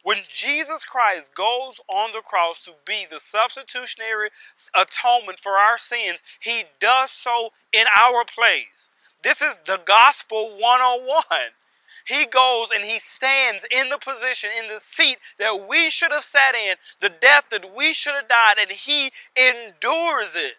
When 0.03 0.17
Jesus 0.27 0.83
Christ 0.83 1.35
goes 1.35 1.79
on 1.87 2.11
the 2.11 2.21
cross 2.21 2.63
to 2.65 2.71
be 2.85 3.05
the 3.09 3.19
substitutionary 3.19 4.29
atonement 4.75 5.39
for 5.39 5.53
our 5.53 5.77
sins, 5.77 6.23
he 6.39 6.63
does 6.79 7.11
so 7.11 7.49
in 7.71 7.85
our 7.95 8.25
place. 8.25 8.89
This 9.23 9.41
is 9.41 9.57
the 9.65 9.79
gospel 9.85 10.57
101. 10.57 11.23
He 12.07 12.25
goes 12.25 12.71
and 12.71 12.83
he 12.83 12.97
stands 12.97 13.65
in 13.71 13.89
the 13.89 13.99
position, 13.99 14.49
in 14.57 14.73
the 14.73 14.79
seat 14.79 15.17
that 15.37 15.67
we 15.69 15.91
should 15.91 16.11
have 16.11 16.23
sat 16.23 16.55
in, 16.55 16.75
the 16.99 17.09
death 17.09 17.45
that 17.51 17.75
we 17.75 17.93
should 17.93 18.15
have 18.15 18.27
died, 18.27 18.55
and 18.59 18.71
he 18.71 19.11
endures 19.37 20.35
it. 20.35 20.55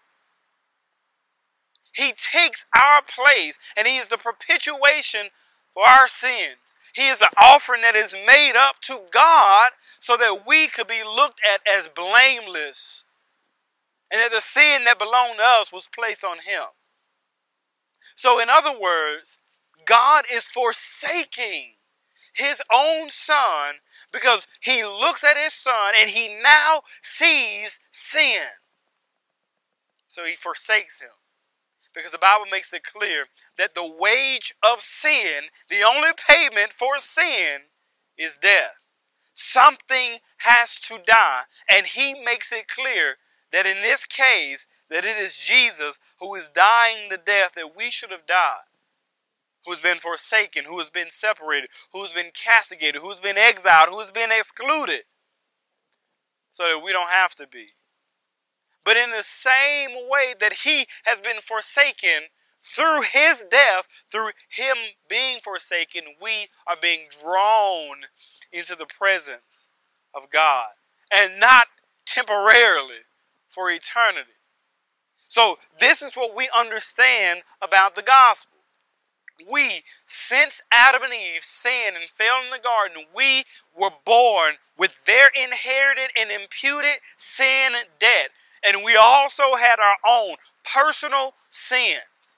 He 1.92 2.12
takes 2.12 2.64
our 2.76 3.02
place 3.02 3.58
and 3.76 3.86
he 3.86 3.98
is 3.98 4.06
the 4.06 4.16
propitiation 4.16 5.26
for 5.74 5.84
our 5.84 6.08
sins. 6.08 6.76
He 6.92 7.08
is 7.08 7.18
the 7.18 7.30
offering 7.40 7.82
that 7.82 7.96
is 7.96 8.14
made 8.26 8.54
up 8.56 8.80
to 8.82 9.00
God 9.10 9.72
so 9.98 10.16
that 10.16 10.46
we 10.46 10.68
could 10.68 10.86
be 10.86 11.02
looked 11.02 11.40
at 11.42 11.60
as 11.66 11.88
blameless 11.88 13.06
and 14.10 14.20
that 14.20 14.30
the 14.30 14.40
sin 14.40 14.84
that 14.84 14.98
belonged 14.98 15.38
to 15.38 15.44
us 15.44 15.72
was 15.72 15.88
placed 15.92 16.22
on 16.22 16.38
him. 16.38 16.64
So, 18.14 18.38
in 18.38 18.50
other 18.50 18.78
words, 18.78 19.38
God 19.86 20.24
is 20.32 20.46
forsaking 20.46 21.76
his 22.34 22.62
own 22.72 23.08
son 23.08 23.76
because 24.12 24.46
he 24.60 24.84
looks 24.84 25.24
at 25.24 25.36
his 25.36 25.52
son 25.52 25.94
and 25.98 26.10
he 26.10 26.36
now 26.42 26.82
sees 27.02 27.80
sin. 27.90 28.42
So 30.08 30.24
he 30.24 30.34
forsakes 30.34 31.00
him. 31.00 31.08
Because 31.94 32.12
the 32.12 32.18
Bible 32.18 32.46
makes 32.50 32.72
it 32.72 32.84
clear 32.84 33.26
that 33.58 33.74
the 33.74 33.96
wage 33.98 34.54
of 34.62 34.80
sin, 34.80 35.44
the 35.68 35.82
only 35.82 36.10
payment 36.28 36.72
for 36.72 36.98
sin, 36.98 37.62
is 38.16 38.36
death. 38.36 38.76
Something 39.34 40.18
has 40.38 40.78
to 40.80 40.98
die. 41.04 41.42
And 41.70 41.86
he 41.86 42.14
makes 42.14 42.52
it 42.52 42.68
clear 42.68 43.16
that 43.52 43.66
in 43.66 43.82
this 43.82 44.06
case, 44.06 44.66
that 44.88 45.04
it 45.04 45.16
is 45.18 45.36
Jesus 45.38 45.98
who 46.18 46.34
is 46.34 46.48
dying 46.48 47.08
the 47.08 47.18
death 47.18 47.52
that 47.54 47.76
we 47.76 47.90
should 47.90 48.10
have 48.10 48.26
died. 48.26 48.68
Who's 49.66 49.80
been 49.80 49.98
forsaken, 49.98 50.64
who 50.66 50.78
has 50.78 50.90
been 50.90 51.10
separated, 51.10 51.70
who's 51.92 52.12
been 52.12 52.30
castigated, 52.34 53.00
who's 53.00 53.20
been 53.20 53.38
exiled, 53.38 53.90
who's 53.90 54.10
been 54.10 54.30
excluded. 54.32 55.02
So 56.50 56.64
that 56.64 56.84
we 56.84 56.92
don't 56.92 57.10
have 57.10 57.34
to 57.36 57.46
be. 57.46 57.68
But 58.84 58.96
in 58.96 59.10
the 59.10 59.22
same 59.22 60.08
way 60.08 60.34
that 60.40 60.64
he 60.64 60.86
has 61.04 61.20
been 61.20 61.40
forsaken 61.40 62.28
through 62.60 63.02
his 63.02 63.44
death, 63.50 63.86
through 64.10 64.30
him 64.48 64.76
being 65.08 65.38
forsaken, 65.42 66.02
we 66.20 66.48
are 66.66 66.76
being 66.80 67.02
drawn 67.22 68.06
into 68.52 68.74
the 68.74 68.86
presence 68.86 69.68
of 70.14 70.30
God. 70.30 70.66
And 71.10 71.38
not 71.38 71.66
temporarily, 72.06 73.02
for 73.52 73.70
eternity. 73.70 74.32
So, 75.28 75.58
this 75.78 76.02
is 76.02 76.14
what 76.14 76.36
we 76.36 76.48
understand 76.56 77.42
about 77.62 77.94
the 77.94 78.02
gospel. 78.02 78.58
We, 79.50 79.82
since 80.04 80.62
Adam 80.72 81.02
and 81.02 81.12
Eve 81.12 81.42
sinned 81.42 81.96
and 81.96 82.08
fell 82.08 82.42
in 82.44 82.50
the 82.50 82.62
garden, 82.62 83.04
we 83.14 83.44
were 83.76 83.90
born 84.04 84.54
with 84.78 85.04
their 85.04 85.28
inherited 85.34 86.10
and 86.18 86.30
imputed 86.30 87.00
sin 87.16 87.72
debt. 87.98 88.30
And 88.64 88.84
we 88.84 88.96
also 88.96 89.56
had 89.56 89.76
our 89.78 89.96
own 90.08 90.36
personal 90.64 91.34
sins. 91.50 92.36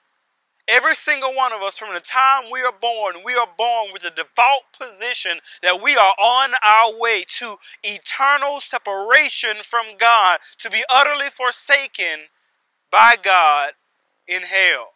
Every 0.67 0.95
single 0.95 1.35
one 1.35 1.53
of 1.53 1.61
us, 1.61 1.77
from 1.77 1.93
the 1.93 1.99
time 1.99 2.45
we 2.51 2.61
are 2.61 2.73
born, 2.73 3.17
we 3.23 3.35
are 3.35 3.47
born 3.55 3.89
with 3.93 4.01
the 4.01 4.09
default 4.09 4.63
position 4.77 5.39
that 5.61 5.79
we 5.79 5.95
are 5.95 6.13
on 6.19 6.53
our 6.65 6.99
way 6.99 7.23
to 7.37 7.57
eternal 7.83 8.59
separation 8.59 9.57
from 9.63 9.95
God, 9.99 10.39
to 10.59 10.71
be 10.71 10.83
utterly 10.89 11.29
forsaken 11.29 12.29
by 12.91 13.15
God 13.21 13.73
in 14.27 14.41
hell. 14.41 14.94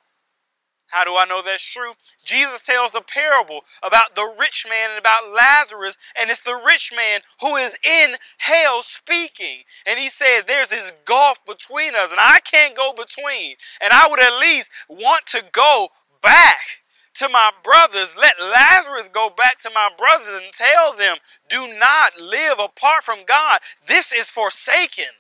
How 0.90 1.04
do 1.04 1.16
I 1.16 1.26
know 1.26 1.42
that's 1.42 1.64
true? 1.64 1.94
Jesus 2.24 2.66
tells 2.66 2.96
a 2.96 3.02
parable 3.02 3.62
about 3.84 4.16
the 4.16 4.32
rich 4.40 4.66
man 4.68 4.92
and 4.92 5.00
about 5.00 5.32
Lazarus, 5.32 5.98
and 6.20 6.30
it's 6.30 6.42
the 6.42 6.60
rich 6.66 6.92
man 6.96 7.22
who 7.42 7.56
is 7.56 7.78
in 7.84 8.16
hell 8.40 8.82
speaking. 8.82 9.64
And 9.86 10.00
he 10.00 10.10
says, 10.10 10.46
There's 10.46 10.70
this 10.70 10.92
gulf 11.06 11.44
between 11.46 11.96
us, 11.96 12.12
and 12.12 12.20
I 12.20 12.40
can't 12.40 12.76
go 12.76 12.94
between. 12.94 13.56
And 13.82 13.94
I 13.94 14.08
would 14.10 14.20
at 14.20 14.40
least 14.40 14.72
want 14.90 15.26
to 15.28 15.44
go 15.52 15.90
back 16.22 16.82
to 17.16 17.30
my 17.30 17.52
brothers. 17.64 18.16
Let 18.18 18.42
Lazarus 18.42 19.10
go 19.14 19.30
back 19.36 19.60
to 19.60 19.70
my 19.70 19.90
brothers 19.98 20.42
and 20.42 20.52
tell 20.54 20.96
them, 20.96 21.18
Do 21.50 21.68
not 21.78 22.20
live 22.20 22.60
apart 22.60 23.04
from 23.04 23.26
God. 23.28 23.60
This 23.88 24.12
is 24.12 24.30
forsaken. 24.30 25.19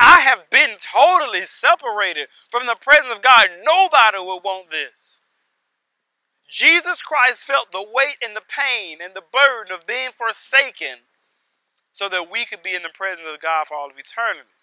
I 0.00 0.20
have 0.20 0.50
been 0.50 0.76
totally 0.78 1.44
separated 1.44 2.28
from 2.50 2.66
the 2.66 2.74
presence 2.74 3.14
of 3.14 3.22
God. 3.22 3.48
Nobody 3.64 4.18
will 4.18 4.40
want 4.40 4.70
this. 4.70 5.20
Jesus 6.48 7.02
Christ 7.02 7.44
felt 7.44 7.72
the 7.72 7.82
weight 7.82 8.16
and 8.22 8.36
the 8.36 8.42
pain 8.48 8.98
and 9.02 9.14
the 9.14 9.22
burden 9.32 9.72
of 9.72 9.86
being 9.86 10.10
forsaken 10.10 10.98
so 11.92 12.08
that 12.08 12.30
we 12.30 12.44
could 12.44 12.62
be 12.62 12.74
in 12.74 12.82
the 12.82 12.90
presence 12.92 13.28
of 13.32 13.40
God 13.40 13.66
for 13.66 13.74
all 13.74 13.90
of 13.90 13.98
eternity. 13.98 14.55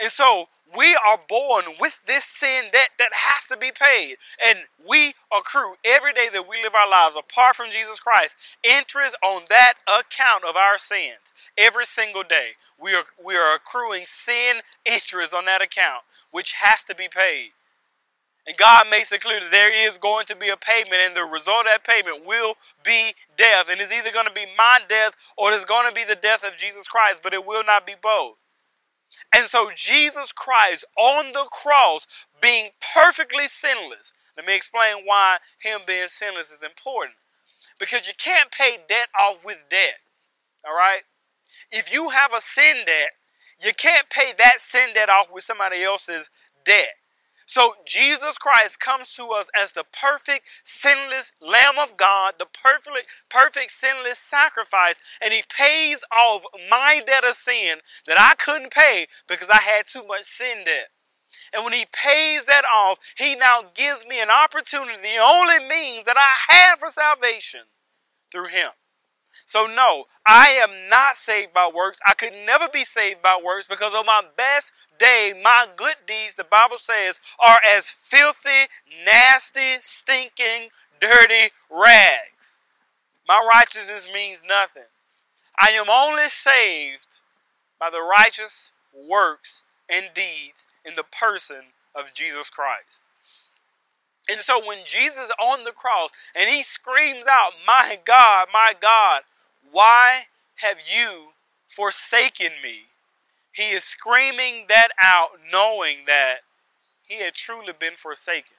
And 0.00 0.10
so 0.10 0.48
we 0.76 0.94
are 0.94 1.18
born 1.28 1.64
with 1.80 2.04
this 2.06 2.24
sin 2.24 2.64
debt 2.72 2.90
that 2.98 3.12
has 3.12 3.46
to 3.48 3.56
be 3.56 3.72
paid. 3.72 4.16
And 4.44 4.60
we 4.86 5.14
accrue 5.36 5.74
every 5.84 6.12
day 6.12 6.28
that 6.32 6.48
we 6.48 6.62
live 6.62 6.74
our 6.74 6.88
lives 6.88 7.16
apart 7.16 7.56
from 7.56 7.70
Jesus 7.70 8.00
Christ 8.00 8.36
interest 8.62 9.16
on 9.22 9.42
that 9.48 9.74
account 9.86 10.44
of 10.48 10.56
our 10.56 10.78
sins. 10.78 11.32
Every 11.56 11.86
single 11.86 12.22
day. 12.22 12.52
We 12.80 12.94
are, 12.94 13.04
we 13.22 13.36
are 13.36 13.54
accruing 13.54 14.04
sin 14.06 14.58
interest 14.84 15.34
on 15.34 15.46
that 15.46 15.62
account, 15.62 16.02
which 16.30 16.52
has 16.52 16.84
to 16.84 16.94
be 16.94 17.08
paid. 17.08 17.50
And 18.46 18.56
God 18.56 18.86
makes 18.90 19.12
it 19.12 19.20
clear 19.20 19.40
that 19.40 19.50
there 19.50 19.70
is 19.70 19.98
going 19.98 20.24
to 20.26 20.36
be 20.36 20.48
a 20.48 20.56
payment, 20.56 20.94
and 20.94 21.14
the 21.14 21.24
result 21.24 21.66
of 21.66 21.72
that 21.72 21.84
payment 21.84 22.24
will 22.24 22.54
be 22.82 23.12
death. 23.36 23.66
And 23.68 23.78
it's 23.78 23.92
either 23.92 24.10
going 24.10 24.26
to 24.26 24.32
be 24.32 24.46
my 24.56 24.78
death 24.88 25.12
or 25.36 25.52
it's 25.52 25.66
going 25.66 25.86
to 25.86 25.94
be 25.94 26.04
the 26.04 26.16
death 26.16 26.42
of 26.44 26.56
Jesus 26.56 26.88
Christ, 26.88 27.20
but 27.22 27.34
it 27.34 27.44
will 27.44 27.64
not 27.64 27.86
be 27.86 27.94
both. 28.00 28.36
And 29.34 29.46
so 29.48 29.70
Jesus 29.74 30.32
Christ 30.32 30.84
on 30.96 31.32
the 31.32 31.46
cross, 31.50 32.06
being 32.40 32.70
perfectly 32.94 33.46
sinless. 33.46 34.12
Let 34.36 34.46
me 34.46 34.54
explain 34.54 35.04
why 35.04 35.38
him 35.60 35.80
being 35.86 36.08
sinless 36.08 36.50
is 36.50 36.62
important. 36.62 37.16
Because 37.78 38.06
you 38.06 38.14
can't 38.16 38.50
pay 38.50 38.78
debt 38.88 39.08
off 39.18 39.44
with 39.44 39.64
debt. 39.68 39.98
All 40.66 40.74
right? 40.74 41.02
If 41.70 41.92
you 41.92 42.10
have 42.10 42.32
a 42.32 42.40
sin 42.40 42.84
debt, 42.86 43.10
you 43.62 43.72
can't 43.74 44.08
pay 44.08 44.32
that 44.38 44.60
sin 44.60 44.90
debt 44.94 45.10
off 45.10 45.28
with 45.32 45.44
somebody 45.44 45.82
else's 45.82 46.30
debt. 46.64 46.90
So 47.48 47.72
Jesus 47.86 48.36
Christ 48.36 48.78
comes 48.78 49.14
to 49.14 49.28
us 49.28 49.48
as 49.58 49.72
the 49.72 49.84
perfect, 49.90 50.44
sinless 50.64 51.32
Lamb 51.40 51.78
of 51.78 51.96
God, 51.96 52.34
the 52.38 52.44
perfect, 52.44 53.06
perfect, 53.30 53.72
sinless 53.72 54.18
sacrifice, 54.18 55.00
and 55.22 55.32
He 55.32 55.42
pays 55.48 56.04
off 56.14 56.42
my 56.68 57.00
debt 57.04 57.24
of 57.24 57.34
sin 57.36 57.78
that 58.06 58.20
I 58.20 58.34
couldn't 58.34 58.70
pay 58.70 59.06
because 59.26 59.48
I 59.48 59.62
had 59.62 59.86
too 59.86 60.06
much 60.06 60.24
sin 60.24 60.64
debt. 60.66 60.88
And 61.54 61.64
when 61.64 61.72
He 61.72 61.86
pays 61.90 62.44
that 62.44 62.64
off, 62.66 62.98
He 63.16 63.34
now 63.34 63.64
gives 63.74 64.04
me 64.04 64.20
an 64.20 64.28
opportunity, 64.30 65.00
the 65.00 65.22
only 65.22 65.66
means 65.66 66.04
that 66.04 66.18
I 66.18 66.52
have 66.52 66.80
for 66.80 66.90
salvation 66.90 67.62
through 68.30 68.48
Him. 68.48 68.72
So, 69.48 69.66
no, 69.66 70.04
I 70.26 70.48
am 70.62 70.90
not 70.90 71.16
saved 71.16 71.54
by 71.54 71.70
works. 71.74 71.98
I 72.06 72.12
could 72.12 72.34
never 72.44 72.68
be 72.70 72.84
saved 72.84 73.22
by 73.22 73.40
works 73.42 73.66
because 73.66 73.94
on 73.94 74.04
my 74.04 74.20
best 74.36 74.74
day, 74.98 75.32
my 75.42 75.66
good 75.74 75.96
deeds, 76.06 76.34
the 76.34 76.44
Bible 76.44 76.76
says, 76.76 77.18
are 77.42 77.58
as 77.66 77.88
filthy, 77.88 78.68
nasty, 79.06 79.80
stinking, 79.80 80.68
dirty 81.00 81.54
rags. 81.70 82.58
My 83.26 83.42
righteousness 83.50 84.06
means 84.12 84.44
nothing. 84.46 84.90
I 85.58 85.70
am 85.70 85.88
only 85.88 86.28
saved 86.28 87.20
by 87.80 87.88
the 87.88 88.02
righteous 88.02 88.72
works 88.94 89.64
and 89.88 90.08
deeds 90.12 90.66
in 90.84 90.94
the 90.94 91.04
person 91.04 91.72
of 91.94 92.12
Jesus 92.12 92.50
Christ. 92.50 93.06
And 94.30 94.42
so 94.42 94.60
when 94.62 94.80
Jesus 94.86 95.30
on 95.42 95.64
the 95.64 95.72
cross 95.72 96.10
and 96.36 96.50
he 96.50 96.62
screams 96.62 97.26
out, 97.26 97.52
My 97.66 97.98
God, 98.04 98.48
my 98.52 98.74
God, 98.78 99.22
why 99.70 100.24
have 100.56 100.78
you 100.86 101.28
forsaken 101.68 102.52
me? 102.62 102.86
He 103.52 103.70
is 103.70 103.84
screaming 103.84 104.66
that 104.68 104.88
out, 105.02 105.30
knowing 105.50 105.98
that 106.06 106.38
he 107.06 107.20
had 107.20 107.34
truly 107.34 107.72
been 107.78 107.96
forsaken. 107.96 108.56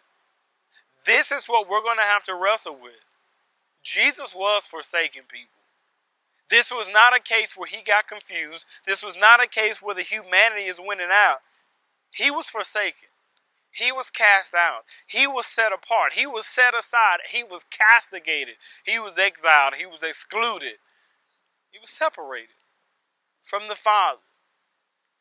This 1.06 1.32
is 1.32 1.46
what 1.48 1.70
we're 1.70 1.82
going 1.82 1.98
to 1.98 2.04
have 2.04 2.24
to 2.26 2.36
wrestle 2.36 2.78
with. 2.82 3.04
Jesus 3.84 4.36
was 4.36 4.66
forsaken, 4.66 5.24
people. 5.30 5.60
This 6.50 6.72
was 6.72 6.92
not 6.92 7.16
a 7.16 7.22
case 7.22 7.56
where 7.56 7.70
he 7.70 7.82
got 7.82 8.08
confused. 8.08 8.66
This 8.86 9.04
was 9.04 9.16
not 9.16 9.42
a 9.42 9.48
case 9.48 9.82
where 9.82 9.96
the 9.96 10.02
humanity 10.02 10.64
is 10.64 10.80
winning 10.80 11.10
out. 11.12 11.38
He 12.12 12.32
was 12.32 12.50
forsaken. 12.50 13.10
He 13.72 13.92
was 13.92 14.10
cast 14.10 14.56
out. 14.56 14.82
He 15.08 15.28
was 15.28 15.46
set 15.46 15.72
apart. 15.72 16.14
He 16.14 16.26
was 16.26 16.48
set 16.48 16.74
aside. 16.74 17.20
He 17.32 17.44
was 17.44 17.64
castigated. 17.64 18.56
He 18.84 19.00
was 19.00 19.18
exiled. 19.18 19.76
He 19.76 19.86
was 19.86 20.02
excluded. 20.02 20.78
He 21.72 21.80
was 21.80 21.90
separated 21.90 22.56
from 23.44 23.68
the 23.68 23.76
Father. 23.76 24.22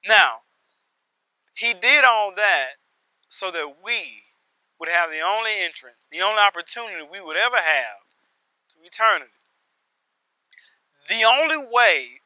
Now, 0.07 0.41
he 1.55 1.75
did 1.75 2.05
all 2.05 2.33
that 2.37 2.79
so 3.29 3.51
that 3.51 3.77
we 3.85 4.23
would 4.79 4.89
have 4.89 5.11
the 5.11 5.21
only 5.21 5.53
entrance, 5.61 6.09
the 6.11 6.23
only 6.23 6.41
opportunity 6.41 7.03
we 7.03 7.21
would 7.21 7.37
ever 7.37 7.57
have 7.57 8.07
to 8.71 8.77
eternity. 8.85 9.33
The 11.09 11.25
only 11.25 11.57
way 11.59 12.21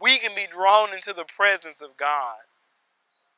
we 0.00 0.18
can 0.18 0.34
be 0.34 0.46
drawn 0.50 0.92
into 0.92 1.12
the 1.12 1.24
presence 1.24 1.80
of 1.80 1.96
God 1.96 2.38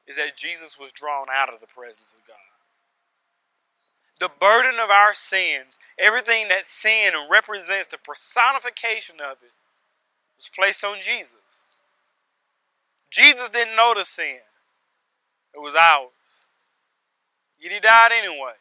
is 0.06 0.16
that 0.16 0.36
Jesus 0.36 0.78
was 0.78 0.92
drawn 0.92 1.26
out 1.32 1.52
of 1.52 1.60
the 1.60 1.66
presence 1.66 2.14
of 2.18 2.26
God. 2.26 2.36
The 4.18 4.30
burden 4.40 4.78
of 4.80 4.90
our 4.90 5.14
sins, 5.14 5.78
everything 5.98 6.48
that 6.48 6.66
sin 6.66 7.12
represents, 7.30 7.88
the 7.88 7.98
personification 7.98 9.16
of 9.20 9.38
it, 9.42 9.52
was 10.40 10.50
placed 10.54 10.82
on 10.85 10.97
Jesus. 11.00 11.35
Jesus 13.11 13.50
didn't 13.50 13.76
know 13.76 13.92
the 13.94 14.04
sin, 14.04 14.38
it 15.54 15.61
was 15.61 15.75
ours. 15.75 16.11
Yet 17.61 17.73
he 17.73 17.80
died 17.80 18.11
anyway. 18.12 18.54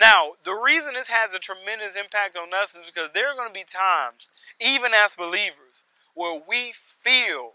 Now, 0.00 0.32
the 0.44 0.52
reason 0.52 0.94
this 0.94 1.08
has 1.08 1.32
a 1.32 1.38
tremendous 1.38 1.96
impact 1.96 2.36
on 2.36 2.54
us 2.54 2.74
is 2.74 2.82
because 2.86 3.10
there 3.12 3.28
are 3.28 3.34
going 3.34 3.48
to 3.48 3.52
be 3.52 3.64
times, 3.64 4.28
even 4.60 4.92
as 4.94 5.14
believers, 5.14 5.84
where 6.14 6.40
we 6.48 6.72
feel 6.74 7.52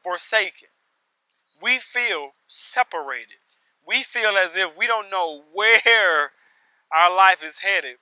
forsaken. 0.00 0.68
We 1.62 1.78
feel 1.78 2.30
separated. 2.46 3.38
we 3.86 4.02
feel 4.02 4.36
as 4.36 4.56
if 4.56 4.76
we 4.76 4.86
don't 4.86 5.10
know 5.10 5.42
where 5.52 6.32
our 6.92 7.14
life 7.14 7.42
is 7.44 7.58
headed. 7.58 7.96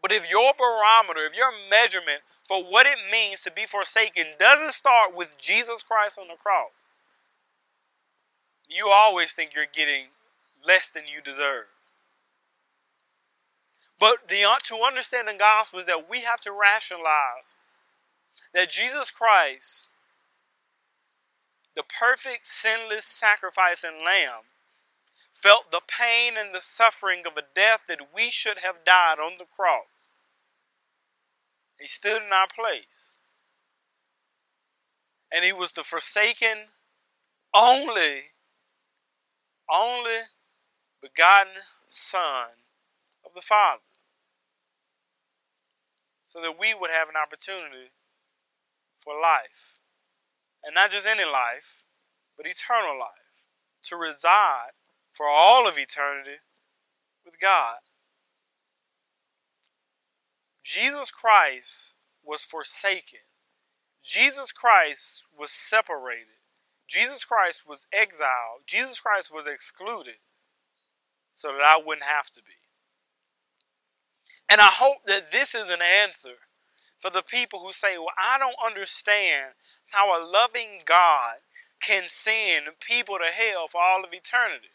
But 0.00 0.12
if 0.12 0.28
your 0.28 0.52
barometer, 0.58 1.26
if 1.26 1.36
your 1.36 1.52
measurement 1.70 2.22
for 2.52 2.62
what 2.62 2.84
it 2.84 2.98
means 3.10 3.40
to 3.40 3.50
be 3.50 3.64
forsaken 3.64 4.26
doesn't 4.38 4.74
start 4.74 5.16
with 5.16 5.30
Jesus 5.40 5.82
Christ 5.82 6.18
on 6.18 6.28
the 6.28 6.34
cross, 6.34 6.84
you 8.68 8.88
always 8.88 9.32
think 9.32 9.52
you're 9.56 9.64
getting 9.64 10.08
less 10.62 10.90
than 10.90 11.04
you 11.06 11.22
deserve. 11.22 11.64
But 13.98 14.28
the, 14.28 14.44
to 14.64 14.76
understand 14.86 15.28
the 15.28 15.38
gospel 15.38 15.78
is 15.78 15.86
that 15.86 16.10
we 16.10 16.20
have 16.24 16.42
to 16.42 16.52
rationalize 16.52 17.56
that 18.52 18.68
Jesus 18.68 19.10
Christ, 19.10 19.92
the 21.74 21.84
perfect, 21.84 22.46
sinless 22.46 23.06
sacrifice 23.06 23.82
and 23.82 23.96
lamb, 24.04 24.44
felt 25.32 25.70
the 25.70 25.80
pain 25.88 26.34
and 26.38 26.54
the 26.54 26.60
suffering 26.60 27.22
of 27.26 27.38
a 27.38 27.46
death 27.54 27.84
that 27.88 28.14
we 28.14 28.30
should 28.30 28.58
have 28.58 28.84
died 28.84 29.16
on 29.18 29.38
the 29.38 29.46
cross. 29.56 30.11
He 31.78 31.86
stood 31.88 32.22
in 32.22 32.32
our 32.32 32.46
place. 32.46 33.14
And 35.32 35.44
he 35.44 35.52
was 35.52 35.72
the 35.72 35.82
forsaken, 35.82 36.68
only, 37.54 38.32
only 39.72 40.28
begotten 41.00 41.52
Son 41.88 42.62
of 43.24 43.32
the 43.34 43.40
Father. 43.40 43.82
So 46.26 46.40
that 46.40 46.58
we 46.58 46.74
would 46.74 46.90
have 46.90 47.08
an 47.08 47.16
opportunity 47.16 47.92
for 49.02 49.14
life. 49.20 49.80
And 50.64 50.74
not 50.74 50.90
just 50.90 51.06
any 51.06 51.24
life, 51.24 51.82
but 52.36 52.46
eternal 52.46 52.98
life. 52.98 53.08
To 53.84 53.96
reside 53.96 54.72
for 55.12 55.26
all 55.28 55.66
of 55.66 55.76
eternity 55.76 56.38
with 57.24 57.40
God. 57.40 57.78
Jesus 60.72 61.10
Christ 61.10 61.96
was 62.24 62.44
forsaken. 62.44 63.20
Jesus 64.02 64.52
Christ 64.52 65.26
was 65.38 65.50
separated. 65.50 66.40
Jesus 66.88 67.26
Christ 67.26 67.64
was 67.66 67.86
exiled. 67.92 68.62
Jesus 68.66 68.98
Christ 68.98 69.30
was 69.34 69.46
excluded 69.46 70.16
so 71.32 71.48
that 71.48 71.62
I 71.62 71.76
wouldn't 71.84 72.06
have 72.06 72.30
to 72.30 72.40
be. 72.40 72.56
And 74.48 74.62
I 74.62 74.68
hope 74.68 75.04
that 75.06 75.30
this 75.30 75.54
is 75.54 75.68
an 75.68 75.82
answer 75.82 76.36
for 77.00 77.10
the 77.10 77.22
people 77.22 77.60
who 77.60 77.72
say, 77.72 77.98
Well, 77.98 78.08
I 78.18 78.38
don't 78.38 78.56
understand 78.64 79.52
how 79.90 80.08
a 80.08 80.24
loving 80.24 80.80
God 80.86 81.36
can 81.82 82.04
send 82.06 82.66
people 82.80 83.18
to 83.18 83.30
hell 83.30 83.66
for 83.68 83.80
all 83.82 84.04
of 84.04 84.14
eternity. 84.14 84.70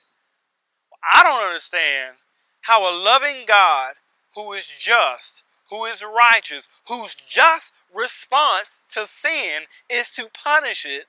I 1.04 1.24
don't 1.24 1.44
understand 1.44 2.18
how 2.62 2.82
a 2.82 2.94
loving 2.96 3.46
God 3.48 3.96
who 4.36 4.54
is 4.54 4.68
just, 4.68 5.44
who 5.70 5.86
is 5.86 6.04
righteous, 6.04 6.68
whose 6.88 7.16
just 7.16 7.74
response 7.94 8.82
to 8.90 9.06
sin 9.06 9.64
is 9.90 10.10
to 10.12 10.30
punish 10.34 10.86
it, 10.86 11.06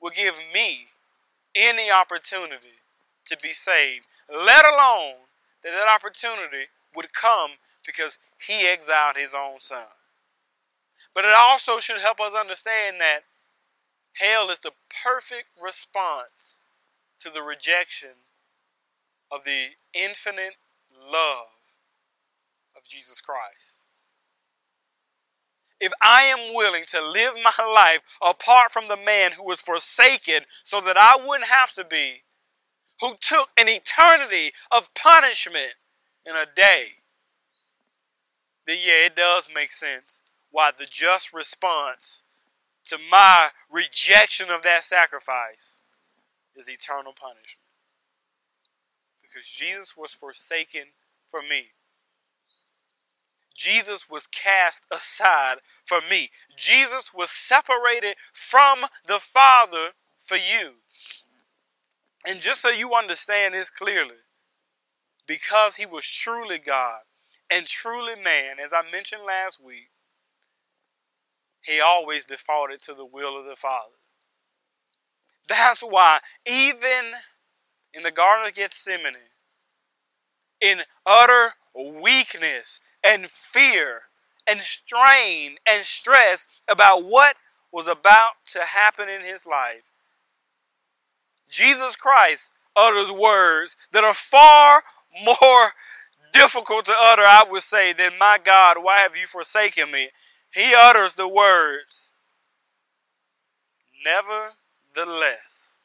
will 0.00 0.10
give 0.10 0.34
me 0.52 0.86
any 1.54 1.90
opportunity 1.90 2.80
to 3.24 3.36
be 3.40 3.52
saved, 3.52 4.06
let 4.28 4.64
alone 4.64 5.26
that 5.62 5.70
that 5.70 5.88
opportunity 5.88 6.66
would 6.94 7.12
come 7.12 7.52
because 7.86 8.18
he 8.38 8.66
exiled 8.66 9.16
his 9.16 9.34
own 9.34 9.60
son. 9.60 9.86
But 11.14 11.24
it 11.24 11.34
also 11.34 11.78
should 11.78 12.00
help 12.00 12.20
us 12.20 12.34
understand 12.34 13.00
that 13.00 13.20
hell 14.14 14.50
is 14.50 14.58
the 14.58 14.72
perfect 15.04 15.48
response 15.62 16.60
to 17.18 17.30
the 17.30 17.42
rejection 17.42 18.26
of 19.30 19.44
the 19.44 19.68
infinite 19.94 20.54
love 21.10 21.61
Jesus 22.92 23.20
Christ. 23.20 23.80
If 25.80 25.92
I 26.00 26.22
am 26.24 26.54
willing 26.54 26.84
to 26.88 27.04
live 27.04 27.32
my 27.42 27.64
life 27.64 28.00
apart 28.20 28.70
from 28.70 28.88
the 28.88 28.96
man 28.96 29.32
who 29.32 29.44
was 29.44 29.60
forsaken 29.60 30.42
so 30.62 30.80
that 30.80 30.96
I 30.96 31.16
wouldn't 31.16 31.48
have 31.48 31.72
to 31.72 31.84
be, 31.84 32.22
who 33.00 33.14
took 33.20 33.48
an 33.58 33.68
eternity 33.68 34.52
of 34.70 34.94
punishment 34.94 35.74
in 36.24 36.36
a 36.36 36.46
day, 36.54 36.98
then 38.66 38.78
yeah, 38.84 39.06
it 39.06 39.16
does 39.16 39.48
make 39.52 39.72
sense 39.72 40.22
why 40.50 40.70
the 40.76 40.86
just 40.88 41.32
response 41.32 42.22
to 42.84 42.98
my 43.10 43.48
rejection 43.70 44.50
of 44.50 44.62
that 44.62 44.84
sacrifice 44.84 45.80
is 46.54 46.68
eternal 46.68 47.12
punishment. 47.12 47.58
Because 49.22 49.48
Jesus 49.48 49.96
was 49.96 50.12
forsaken 50.12 50.88
for 51.28 51.40
me. 51.42 51.70
Jesus 53.54 54.08
was 54.08 54.26
cast 54.26 54.86
aside 54.92 55.56
for 55.84 56.00
me. 56.10 56.30
Jesus 56.56 57.12
was 57.14 57.30
separated 57.30 58.16
from 58.32 58.86
the 59.06 59.18
Father 59.18 59.90
for 60.18 60.36
you. 60.36 60.74
And 62.26 62.40
just 62.40 62.62
so 62.62 62.68
you 62.68 62.94
understand 62.94 63.54
this 63.54 63.70
clearly, 63.70 64.22
because 65.26 65.76
he 65.76 65.86
was 65.86 66.06
truly 66.06 66.58
God 66.58 67.00
and 67.50 67.66
truly 67.66 68.14
man, 68.14 68.56
as 68.64 68.72
I 68.72 68.82
mentioned 68.90 69.22
last 69.26 69.62
week, 69.62 69.90
he 71.62 71.80
always 71.80 72.24
defaulted 72.24 72.80
to 72.82 72.94
the 72.94 73.04
will 73.04 73.38
of 73.38 73.46
the 73.46 73.56
Father. 73.56 73.94
That's 75.48 75.80
why, 75.80 76.20
even 76.46 77.12
in 77.92 78.02
the 78.02 78.10
Garden 78.10 78.46
of 78.46 78.54
Gethsemane, 78.54 79.14
in 80.60 80.82
utter 81.04 81.52
weakness 81.74 82.80
and 83.04 83.30
fear 83.30 84.02
and 84.46 84.60
strain 84.60 85.56
and 85.68 85.84
stress 85.84 86.48
about 86.68 87.04
what 87.04 87.36
was 87.72 87.86
about 87.86 88.32
to 88.46 88.60
happen 88.60 89.08
in 89.08 89.22
his 89.22 89.46
life, 89.46 89.82
Jesus 91.48 91.96
Christ 91.96 92.52
utters 92.76 93.12
words 93.12 93.76
that 93.92 94.04
are 94.04 94.14
far 94.14 94.82
more 95.24 95.72
difficult 96.32 96.86
to 96.86 96.94
utter, 96.98 97.22
I 97.22 97.44
would 97.48 97.62
say, 97.62 97.92
than 97.92 98.12
my 98.18 98.38
God, 98.42 98.78
why 98.80 99.00
have 99.00 99.16
you 99.16 99.26
forsaken 99.26 99.90
me? 99.90 100.08
He 100.52 100.74
utters 100.74 101.14
the 101.14 101.28
words, 101.28 102.12
Nevertheless, 104.04 105.76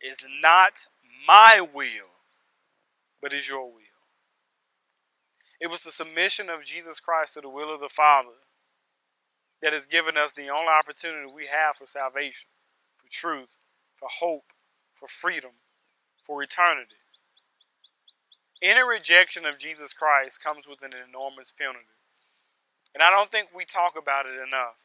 is 0.00 0.26
not 0.42 0.86
my 1.26 1.60
will, 1.60 2.10
but 3.22 3.32
is 3.32 3.48
your 3.48 3.66
will. 3.66 3.87
It 5.60 5.70
was 5.70 5.82
the 5.82 5.90
submission 5.90 6.48
of 6.48 6.64
Jesus 6.64 7.00
Christ 7.00 7.34
to 7.34 7.40
the 7.40 7.48
will 7.48 7.72
of 7.72 7.80
the 7.80 7.88
Father 7.88 8.46
that 9.60 9.72
has 9.72 9.86
given 9.86 10.16
us 10.16 10.32
the 10.32 10.48
only 10.48 10.70
opportunity 10.70 11.26
we 11.32 11.46
have 11.46 11.76
for 11.76 11.86
salvation, 11.86 12.48
for 12.96 13.08
truth, 13.10 13.56
for 13.96 14.08
hope, 14.20 14.52
for 14.94 15.08
freedom, 15.08 15.52
for 16.22 16.42
eternity. 16.42 16.94
Any 18.62 18.82
rejection 18.82 19.44
of 19.44 19.58
Jesus 19.58 19.92
Christ 19.92 20.42
comes 20.42 20.68
with 20.68 20.82
an 20.82 20.92
enormous 20.92 21.52
penalty. 21.52 21.86
And 22.94 23.02
I 23.02 23.10
don't 23.10 23.28
think 23.28 23.48
we 23.54 23.64
talk 23.64 23.94
about 24.00 24.26
it 24.26 24.34
enough. 24.34 24.78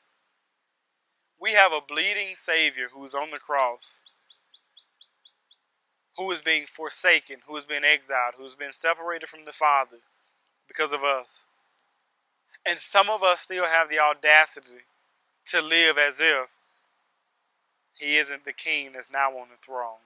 We 1.40 1.52
have 1.52 1.72
a 1.72 1.82
bleeding 1.82 2.34
Savior 2.34 2.88
who 2.94 3.04
is 3.04 3.14
on 3.14 3.30
the 3.32 3.40
cross, 3.40 4.02
who 6.18 6.32
is 6.32 6.42
being 6.42 6.66
forsaken, 6.66 7.38
who 7.48 7.56
has 7.56 7.66
been 7.66 7.84
exiled, 7.84 8.36
who 8.38 8.44
has 8.44 8.56
been 8.56 8.72
separated 8.72 9.30
from 9.30 9.46
the 9.46 9.52
Father 9.52 10.00
because 10.74 10.94
of 10.94 11.04
us. 11.04 11.46
And 12.66 12.80
some 12.80 13.10
of 13.10 13.24
us 13.24 13.42
still 13.42 13.66
have 13.66 13.90
the 13.90 14.00
audacity 14.00 14.86
to 15.46 15.62
live 15.62 15.98
as 15.98 16.20
if 16.20 16.50
he 18.00 18.18
isn't 18.18 18.46
the 18.46 18.54
king 18.54 18.92
that's 18.94 19.12
now 19.12 19.32
on 19.32 19.48
the 19.52 19.62
throne. 19.62 20.02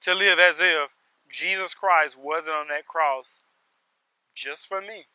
To 0.00 0.14
live 0.14 0.38
as 0.38 0.60
if 0.60 0.94
Jesus 1.28 1.74
Christ 1.74 2.18
wasn't 2.18 2.56
on 2.56 2.68
that 2.68 2.86
cross 2.86 3.42
just 4.34 4.68
for 4.68 4.80
me, 4.80 5.06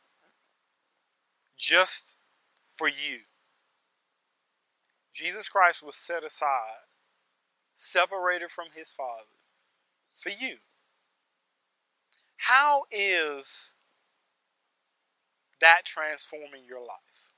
just 1.55 2.17
for 2.59 2.87
you. 2.87 3.19
Jesus 5.13 5.47
Christ 5.47 5.83
was 5.85 5.95
set 5.95 6.23
aside, 6.23 6.87
separated 7.75 8.49
from 8.49 8.67
his 8.75 8.91
Father 8.91 9.29
for 10.17 10.29
you. 10.29 10.57
How 12.37 12.83
is 12.91 13.73
that 15.61 15.81
transforming 15.85 16.63
your 16.67 16.79
life? 16.79 17.35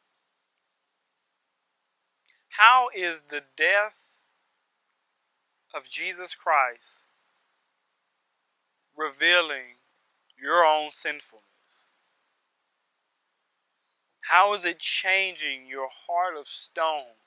How 2.49 2.87
is 2.95 3.23
the 3.29 3.43
death 3.55 4.13
of 5.73 5.89
Jesus 5.89 6.35
Christ 6.35 7.05
revealing 8.95 9.77
your 10.41 10.65
own 10.65 10.91
sinfulness? 10.91 11.89
How 14.21 14.53
is 14.53 14.65
it 14.65 14.79
changing 14.79 15.67
your 15.67 15.89
heart 16.07 16.37
of 16.37 16.47
stone 16.47 17.17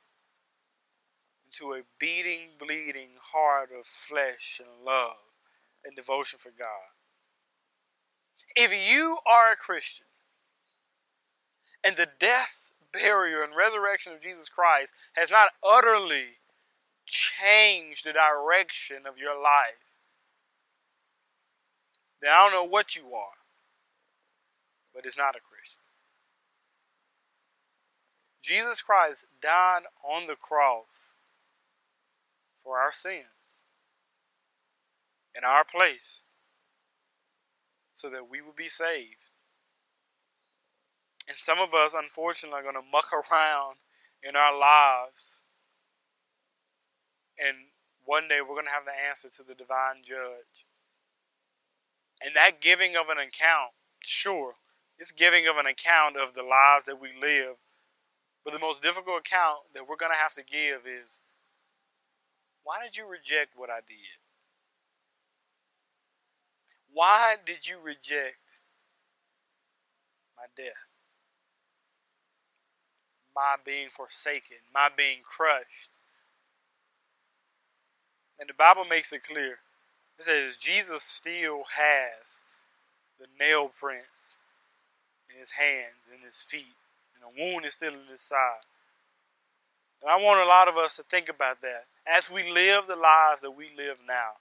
into 1.45 1.75
a 1.75 1.83
beating, 1.99 2.51
bleeding 2.59 3.11
heart 3.21 3.71
of 3.77 3.87
flesh 3.87 4.61
and 4.65 4.85
love? 4.85 5.17
and 5.87 5.97
devotion 5.97 6.39
for 6.39 6.51
God. 6.51 6.91
If 8.57 8.73
you 8.73 9.19
are 9.27 9.53
a 9.53 9.57
Christian 9.57 10.07
and 11.87 11.97
the 11.97 12.09
death, 12.19 12.69
burial, 12.93 13.45
and 13.45 13.55
resurrection 13.57 14.13
of 14.13 14.21
Jesus 14.21 14.49
Christ 14.49 14.95
has 15.15 15.31
not 15.31 15.51
utterly 15.65 16.41
changed 17.07 18.05
the 18.05 18.13
direction 18.13 19.07
of 19.09 19.17
your 19.17 19.41
life, 19.41 19.95
then 22.21 22.33
I 22.33 22.39
don't 22.39 22.53
know 22.53 22.69
what 22.69 22.97
you 22.97 23.15
are, 23.15 23.39
but 24.93 25.07
it's 25.07 25.17
not 25.17 25.37
a 25.37 25.41
Christian. 25.41 25.83
Jesus 28.43 28.83
Christ 28.83 29.27
died 29.41 29.83
on 30.05 30.27
the 30.27 30.35
cross 30.35 31.15
for 32.59 32.79
our 32.79 32.91
sins 32.91 33.61
in 35.37 35.45
our 35.45 35.65
place 35.65 36.23
so 37.95 38.11
that 38.11 38.29
we 38.29 38.41
would 38.41 38.57
be 38.57 38.69
saved. 38.69 39.36
And 41.29 41.37
some 41.37 41.59
of 41.59 41.75
us, 41.75 41.95
unfortunately, 41.95 42.61
are 42.61 42.63
going 42.63 42.75
to 42.75 42.93
muck 42.93 43.13
around 43.13 43.77
in 44.23 44.37
our 44.37 44.57
lives. 44.57 45.43
And 47.39 47.57
one 48.05 48.29
day 48.29 48.41
we're 48.41 48.55
going 48.55 48.67
to 48.67 48.73
have 48.73 48.85
the 48.85 49.09
answer 49.09 49.29
to 49.29 49.43
the 49.43 49.55
divine 49.55 50.03
judge. 50.03 50.67
And 52.25 52.35
that 52.35 52.61
giving 52.61 52.97
of 52.97 53.09
an 53.11 53.19
account, 53.19 53.73
sure, 54.03 54.55
it's 54.99 55.13
giving 55.13 55.47
of 55.47 55.57
an 55.57 55.67
account 55.67 56.17
of 56.17 56.35
the 56.35 56.43
lives 56.43 56.87
that 56.87 57.01
we 57.01 57.11
live. 57.21 57.57
But 58.45 58.55
the 58.55 58.61
most 58.61 58.81
difficult 58.81 59.27
account 59.27 59.75
that 59.75 59.89
we're 59.89 59.97
going 59.97 60.13
to 60.13 60.19
have 60.19 60.33
to 60.35 60.45
give 60.45 60.87
is 60.87 61.21
why 62.63 62.83
did 62.83 62.97
you 62.97 63.07
reject 63.07 63.53
what 63.57 63.71
I 63.71 63.81
did? 63.87 63.97
Why 66.93 67.37
did 67.45 67.69
you 67.69 67.79
reject 67.83 68.61
my 70.37 70.45
death? 70.57 70.96
My 73.37 73.57
being 73.65 73.89
forsaken, 73.91 74.57
my 74.75 74.89
being 74.97 75.19
crushed. 75.23 75.91
And 78.41 78.49
the 78.49 78.55
Bible 78.55 78.85
makes 78.85 79.13
it 79.13 79.23
clear. 79.23 79.59
It 80.19 80.25
says 80.25 80.57
Jesus 80.57 81.03
still 81.03 81.65
has 81.77 82.45
the 83.21 83.27
nail 83.39 83.71
prints 83.79 84.39
in 85.31 85.39
his 85.39 85.53
hands 85.53 86.09
and 86.11 86.25
his 86.25 86.43
feet, 86.43 86.75
and 87.15 87.23
a 87.23 87.39
wound 87.39 87.67
is 87.67 87.75
still 87.75 87.93
in 87.93 88.09
his 88.09 88.23
side. 88.23 88.65
And 90.03 90.11
I 90.11 90.17
want 90.17 90.41
a 90.41 90.49
lot 90.49 90.69
of 90.69 90.77
us 90.77 90.97
to 90.97 91.03
think 91.03 91.29
about 91.29 91.61
that. 91.63 91.85
As 92.07 92.31
we 92.31 92.51
live 92.51 92.87
the 92.87 92.97
lives 92.97 93.43
that 93.43 93.57
we 93.57 93.67
live 93.77 93.99
now, 94.07 94.39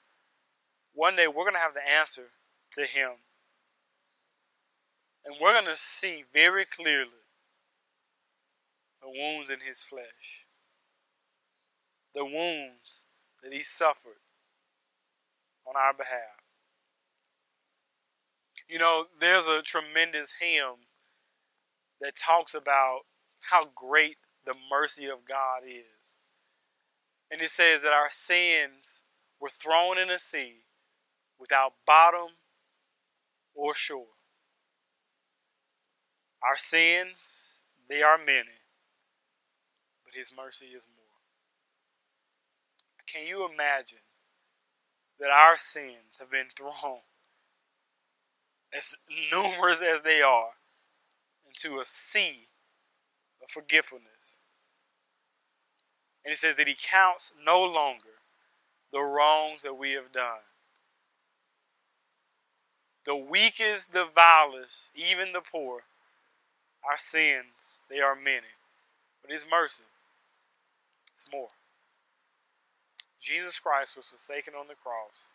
one 0.93 1.15
day 1.15 1.27
we're 1.27 1.43
going 1.43 1.53
to 1.53 1.59
have 1.59 1.73
the 1.73 1.87
answer 1.87 2.29
to 2.71 2.85
Him. 2.85 3.11
And 5.25 5.35
we're 5.41 5.53
going 5.53 5.65
to 5.65 5.75
see 5.75 6.23
very 6.33 6.65
clearly 6.65 7.24
the 9.05 9.11
wounds 9.11 9.49
in 9.49 9.59
His 9.65 9.83
flesh, 9.83 10.47
the 12.15 12.25
wounds 12.25 13.05
that 13.43 13.53
He 13.53 13.61
suffered 13.61 14.21
on 15.67 15.75
our 15.75 15.93
behalf. 15.93 16.41
You 18.67 18.79
know, 18.79 19.05
there's 19.19 19.47
a 19.47 19.61
tremendous 19.61 20.35
hymn 20.39 20.87
that 22.01 22.15
talks 22.15 22.55
about 22.55 23.01
how 23.51 23.69
great 23.75 24.17
the 24.45 24.55
mercy 24.71 25.05
of 25.05 25.27
God 25.27 25.61
is. 25.67 26.19
And 27.31 27.41
it 27.41 27.49
says 27.49 27.83
that 27.83 27.93
our 27.93 28.09
sins 28.09 29.03
were 29.39 29.49
thrown 29.49 29.99
in 29.99 30.09
a 30.09 30.19
sea 30.19 30.63
without 31.39 31.73
bottom 31.85 32.29
or 33.53 33.75
shore. 33.75 34.05
Our 36.47 36.55
sins, 36.55 37.61
they 37.87 38.01
are 38.01 38.17
many, 38.17 38.64
His 40.15 40.31
mercy 40.35 40.67
is 40.67 40.87
more. 40.95 41.05
Can 43.05 43.27
you 43.27 43.45
imagine 43.45 43.99
that 45.19 45.29
our 45.29 45.57
sins 45.57 46.19
have 46.19 46.31
been 46.31 46.47
thrown, 46.55 47.01
as 48.73 48.95
numerous 49.31 49.81
as 49.81 50.03
they 50.03 50.21
are, 50.21 50.51
into 51.45 51.79
a 51.79 51.85
sea 51.85 52.47
of 53.43 53.49
forgetfulness? 53.49 54.39
And 56.23 56.33
it 56.33 56.37
says 56.37 56.55
that 56.57 56.67
He 56.67 56.77
counts 56.81 57.33
no 57.45 57.61
longer 57.61 58.21
the 58.91 59.01
wrongs 59.01 59.63
that 59.63 59.75
we 59.75 59.91
have 59.91 60.11
done 60.11 60.45
the 63.05 63.15
weakest, 63.15 63.93
the 63.93 64.07
vilest, 64.15 64.91
even 64.95 65.31
the 65.31 65.41
poor, 65.41 65.83
our 66.83 66.97
sins, 66.97 67.77
they 67.87 67.99
are 67.99 68.15
many. 68.15 68.57
But 69.21 69.31
His 69.31 69.45
mercy, 69.49 69.83
it's 71.15 71.25
more. 71.31 71.47
Jesus 73.21 73.57
Christ 73.57 73.95
was 73.95 74.09
forsaken 74.09 74.53
on 74.53 74.67
the 74.67 74.75
cross 74.75 75.31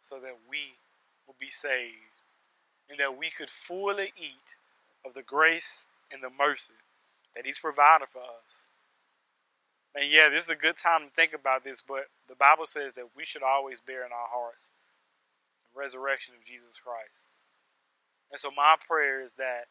so 0.00 0.18
that 0.18 0.36
we 0.50 0.74
will 1.24 1.36
be 1.38 1.48
saved 1.48 2.26
and 2.90 2.98
that 2.98 3.16
we 3.16 3.30
could 3.30 3.48
fully 3.48 4.12
eat 4.20 4.56
of 5.06 5.14
the 5.14 5.22
grace 5.22 5.86
and 6.12 6.20
the 6.20 6.30
mercy 6.36 6.74
that 7.36 7.46
He's 7.46 7.60
provided 7.60 8.08
for 8.10 8.22
us. 8.42 8.66
And 9.94 10.10
yeah, 10.10 10.28
this 10.28 10.44
is 10.44 10.50
a 10.50 10.56
good 10.56 10.76
time 10.76 11.02
to 11.02 11.14
think 11.14 11.32
about 11.32 11.62
this, 11.62 11.80
but 11.80 12.08
the 12.26 12.34
Bible 12.34 12.66
says 12.66 12.94
that 12.94 13.16
we 13.16 13.24
should 13.24 13.44
always 13.44 13.80
bear 13.80 14.04
in 14.04 14.10
our 14.10 14.28
hearts 14.28 14.72
the 15.72 15.80
resurrection 15.80 16.34
of 16.36 16.44
Jesus 16.44 16.80
Christ. 16.80 17.34
And 18.32 18.40
so 18.40 18.50
my 18.50 18.74
prayer 18.84 19.22
is 19.22 19.34
that 19.34 19.66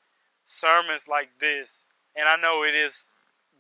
sermons 0.46 1.10
like 1.10 1.40
this, 1.40 1.86
and 2.16 2.30
I 2.30 2.38
know 2.38 2.64
it 2.64 2.76
is 2.76 3.12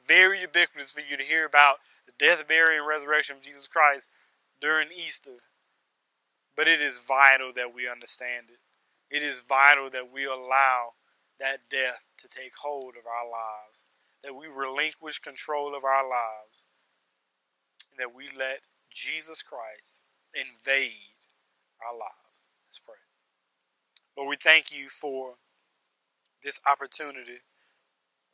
very 0.07 0.41
ubiquitous 0.41 0.91
for 0.91 1.01
you 1.01 1.17
to 1.17 1.23
hear 1.23 1.45
about 1.45 1.77
the 2.05 2.13
death, 2.17 2.47
burial, 2.47 2.79
and 2.79 2.87
resurrection 2.87 3.37
of 3.37 3.41
Jesus 3.41 3.67
Christ 3.67 4.09
during 4.61 4.89
Easter, 4.95 5.43
but 6.55 6.67
it 6.67 6.81
is 6.81 6.97
vital 6.97 7.51
that 7.55 7.73
we 7.73 7.87
understand 7.87 8.47
it. 8.49 8.59
It 9.15 9.23
is 9.23 9.41
vital 9.41 9.89
that 9.91 10.11
we 10.11 10.25
allow 10.25 10.93
that 11.39 11.69
death 11.69 12.05
to 12.17 12.27
take 12.27 12.53
hold 12.61 12.95
of 12.97 13.05
our 13.05 13.29
lives, 13.29 13.85
that 14.23 14.35
we 14.35 14.47
relinquish 14.47 15.19
control 15.19 15.75
of 15.75 15.83
our 15.83 16.07
lives, 16.07 16.67
and 17.91 17.99
that 17.99 18.15
we 18.15 18.25
let 18.37 18.61
Jesus 18.91 19.41
Christ 19.43 20.01
invade 20.33 21.27
our 21.85 21.93
lives. 21.93 22.47
Let's 22.67 22.79
pray. 22.79 22.95
Lord, 24.17 24.29
we 24.29 24.35
thank 24.35 24.71
you 24.71 24.89
for 24.89 25.35
this 26.43 26.59
opportunity 26.69 27.39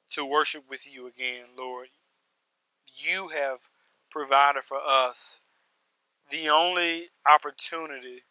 to 0.10 0.26
worship 0.26 0.64
with 0.70 0.92
you 0.92 1.08
again, 1.08 1.48
Lord. 1.58 1.90
You 2.96 3.30
have 3.30 3.70
provided 4.10 4.64
for 4.64 4.80
us 4.86 5.44
the 6.30 6.50
only 6.50 7.10
opportunity 7.30 8.24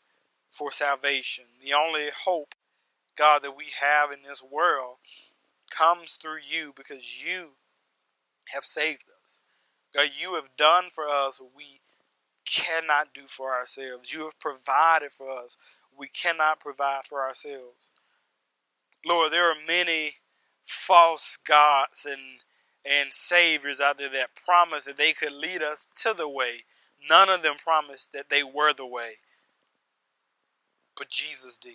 for 0.50 0.70
salvation, 0.70 1.44
the 1.62 1.72
only 1.72 2.08
hope, 2.24 2.54
God, 3.16 3.42
that 3.42 3.56
we 3.56 3.66
have 3.80 4.10
in 4.10 4.18
this 4.26 4.42
world 4.42 4.96
comes 5.70 6.14
through 6.14 6.38
you 6.44 6.72
because 6.76 7.24
you 7.24 7.50
have 8.52 8.64
saved 8.64 9.10
us. 9.24 9.42
God, 9.94 10.10
you 10.18 10.34
have 10.34 10.56
done 10.56 10.84
for 10.90 11.08
us 11.08 11.40
what 11.40 11.50
we 11.56 11.80
cannot 12.46 13.08
do 13.14 13.22
for 13.26 13.52
ourselves. 13.54 14.12
You 14.12 14.24
have 14.24 14.38
provided 14.38 15.12
for 15.12 15.30
us 15.30 15.56
we 15.98 16.08
cannot 16.08 16.60
provide 16.60 17.02
for 17.08 17.20
ourselves. 17.20 17.90
Lord, 19.04 19.32
there 19.32 19.50
are 19.50 19.56
many 19.66 20.12
false 20.68 21.38
gods 21.46 22.06
and 22.08 22.20
and 22.84 23.12
saviors 23.12 23.80
out 23.80 23.98
there 23.98 24.08
that 24.08 24.34
promised 24.46 24.86
that 24.86 24.96
they 24.96 25.12
could 25.12 25.32
lead 25.32 25.62
us 25.62 25.88
to 25.94 26.14
the 26.14 26.28
way. 26.28 26.64
None 27.08 27.28
of 27.28 27.42
them 27.42 27.56
promised 27.62 28.12
that 28.12 28.28
they 28.28 28.42
were 28.42 28.72
the 28.72 28.86
way. 28.86 29.16
But 30.96 31.10
Jesus 31.10 31.58
did. 31.58 31.72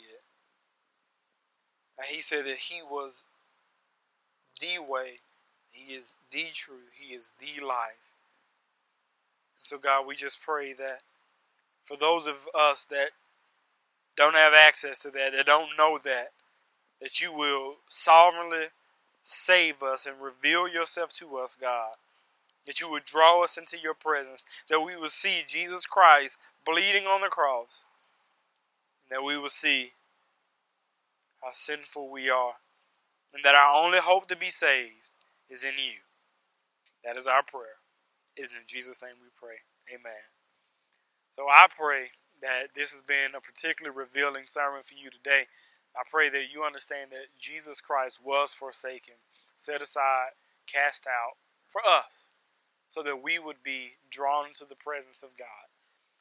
And 1.97 2.07
he 2.07 2.21
said 2.21 2.45
that 2.45 2.57
he 2.57 2.81
was 2.81 3.27
the 4.59 4.81
way, 4.81 5.19
he 5.71 5.93
is 5.93 6.17
the 6.31 6.45
truth, 6.53 6.91
he 6.99 7.13
is 7.13 7.33
the 7.39 7.63
life. 7.63 8.13
so 9.59 9.77
God, 9.77 10.07
we 10.07 10.15
just 10.15 10.41
pray 10.41 10.73
that 10.73 11.01
for 11.83 11.97
those 11.97 12.25
of 12.27 12.47
us 12.55 12.85
that 12.85 13.09
don't 14.15 14.35
have 14.35 14.53
access 14.53 15.03
to 15.03 15.11
that, 15.11 15.33
that 15.33 15.45
don't 15.45 15.77
know 15.77 15.97
that, 16.03 16.31
that 17.01 17.21
you 17.21 17.33
will 17.33 17.75
sovereignly 17.87 18.67
save 19.23 19.81
us 19.81 20.05
and 20.05 20.21
reveal 20.21 20.67
yourself 20.67 21.11
to 21.13 21.37
us, 21.37 21.55
God. 21.55 21.93
That 22.67 22.79
you 22.79 22.89
would 22.91 23.05
draw 23.05 23.43
us 23.43 23.57
into 23.57 23.77
your 23.81 23.93
presence, 23.93 24.45
that 24.69 24.81
we 24.81 24.95
would 24.95 25.09
see 25.09 25.43
Jesus 25.47 25.85
Christ 25.85 26.37
bleeding 26.65 27.07
on 27.07 27.21
the 27.21 27.27
cross, 27.27 27.87
and 29.03 29.17
that 29.17 29.25
we 29.25 29.37
will 29.37 29.49
see 29.49 29.91
how 31.41 31.49
sinful 31.51 32.09
we 32.09 32.29
are, 32.29 32.53
and 33.33 33.43
that 33.43 33.55
our 33.55 33.83
only 33.83 33.97
hope 33.97 34.27
to 34.27 34.35
be 34.35 34.49
saved 34.49 35.17
is 35.49 35.63
in 35.63 35.73
you. 35.77 35.99
That 37.03 37.17
is 37.17 37.27
our 37.27 37.43
prayer. 37.43 37.79
It 38.37 38.43
is 38.43 38.53
in 38.53 38.63
Jesus' 38.65 39.03
name 39.03 39.15
we 39.21 39.29
pray. 39.35 39.57
Amen. 39.93 40.23
So 41.31 41.43
I 41.49 41.67
pray 41.77 42.11
that 42.41 42.75
this 42.75 42.91
has 42.93 43.01
been 43.01 43.35
a 43.35 43.41
particularly 43.41 43.97
revealing 43.97 44.43
sermon 44.45 44.83
for 44.83 44.93
you 44.95 45.09
today. 45.09 45.47
I 45.95 46.01
pray 46.09 46.29
that 46.29 46.51
you 46.51 46.63
understand 46.63 47.11
that 47.11 47.37
Jesus 47.37 47.79
Christ 47.79 48.19
was 48.23 48.53
forsaken, 48.53 49.15
set 49.57 49.81
aside, 49.81 50.33
cast 50.65 51.05
out 51.05 51.37
for 51.69 51.81
us, 51.87 52.29
so 52.89 53.01
that 53.03 53.23
we 53.23 53.37
would 53.37 53.61
be 53.63 53.91
drawn 54.09 54.47
into 54.47 54.65
the 54.65 54.75
presence 54.75 55.23
of 55.23 55.37
God. 55.37 55.69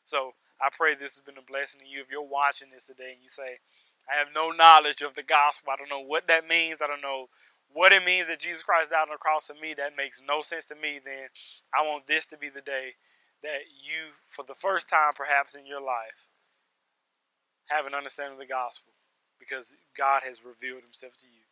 So 0.04 0.34
I 0.60 0.68
pray 0.70 0.94
this 0.94 1.16
has 1.16 1.20
been 1.20 1.38
a 1.38 1.42
blessing 1.42 1.80
to 1.80 1.86
you. 1.86 2.00
If 2.00 2.10
you're 2.10 2.22
watching 2.22 2.68
this 2.72 2.86
today 2.86 3.12
and 3.12 3.22
you 3.22 3.28
say, 3.28 3.60
I 4.12 4.18
have 4.18 4.28
no 4.34 4.50
knowledge 4.50 5.00
of 5.00 5.14
the 5.14 5.22
gospel, 5.22 5.72
I 5.72 5.76
don't 5.76 5.90
know 5.90 6.04
what 6.04 6.28
that 6.28 6.48
means, 6.48 6.82
I 6.82 6.86
don't 6.86 7.02
know 7.02 7.28
what 7.72 7.92
it 7.92 8.04
means 8.04 8.28
that 8.28 8.40
Jesus 8.40 8.62
Christ 8.62 8.90
died 8.90 9.02
on 9.02 9.08
the 9.12 9.16
cross 9.16 9.46
for 9.46 9.54
me, 9.54 9.72
that 9.74 9.96
makes 9.96 10.20
no 10.26 10.42
sense 10.42 10.66
to 10.66 10.74
me, 10.74 11.00
then 11.02 11.28
I 11.72 11.86
want 11.86 12.06
this 12.06 12.26
to 12.26 12.36
be 12.36 12.50
the 12.50 12.60
day 12.60 12.96
that 13.42 13.72
you, 13.72 14.12
for 14.28 14.44
the 14.44 14.54
first 14.54 14.88
time 14.88 15.12
perhaps 15.14 15.54
in 15.54 15.66
your 15.66 15.80
life, 15.80 16.28
have 17.66 17.86
an 17.86 17.94
understanding 17.94 18.34
of 18.34 18.38
the 18.38 18.46
gospel 18.46 18.92
because 19.42 19.76
God 19.98 20.22
has 20.24 20.44
revealed 20.44 20.82
himself 20.82 21.16
to 21.18 21.26
you. 21.26 21.42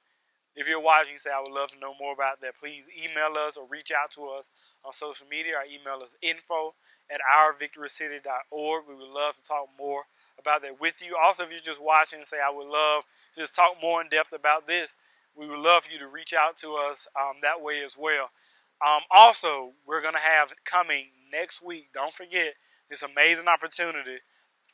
If 0.56 0.66
you're 0.66 0.80
watching, 0.80 1.12
you 1.12 1.18
say, 1.18 1.30
I 1.30 1.40
would 1.40 1.54
love 1.54 1.70
to 1.70 1.78
know 1.78 1.94
more 1.98 2.12
about 2.12 2.40
that, 2.40 2.58
please 2.58 2.88
email 2.90 3.38
us 3.38 3.56
or 3.56 3.66
reach 3.66 3.90
out 3.90 4.10
to 4.12 4.26
us 4.28 4.50
on 4.84 4.92
social 4.92 5.26
media. 5.30 5.54
Our 5.54 5.66
email 5.66 6.04
is 6.04 6.16
info 6.22 6.74
at 7.10 7.20
ourvictorycity.org. 7.22 8.84
We 8.88 8.94
would 8.94 9.08
love 9.08 9.34
to 9.34 9.42
talk 9.42 9.68
more 9.78 10.02
about 10.38 10.62
that 10.62 10.80
with 10.80 11.02
you. 11.02 11.14
Also, 11.22 11.44
if 11.44 11.50
you're 11.50 11.60
just 11.60 11.82
watching 11.82 12.18
and 12.18 12.26
say, 12.26 12.38
I 12.38 12.54
would 12.54 12.66
love 12.66 13.04
to 13.34 13.40
just 13.40 13.54
talk 13.54 13.76
more 13.80 14.00
in 14.00 14.08
depth 14.08 14.32
about 14.32 14.66
this, 14.66 14.96
we 15.36 15.48
would 15.48 15.58
love 15.60 15.84
for 15.84 15.92
you 15.92 15.98
to 16.00 16.08
reach 16.08 16.34
out 16.34 16.56
to 16.56 16.74
us 16.74 17.06
um, 17.18 17.36
that 17.42 17.62
way 17.62 17.84
as 17.84 17.96
well. 17.96 18.30
Um, 18.84 19.02
also, 19.10 19.72
we're 19.86 20.02
going 20.02 20.14
to 20.14 20.20
have 20.20 20.50
coming 20.64 21.06
next 21.32 21.62
week, 21.62 21.88
don't 21.94 22.14
forget 22.14 22.54
this 22.88 23.02
amazing 23.02 23.46
opportunity. 23.46 24.18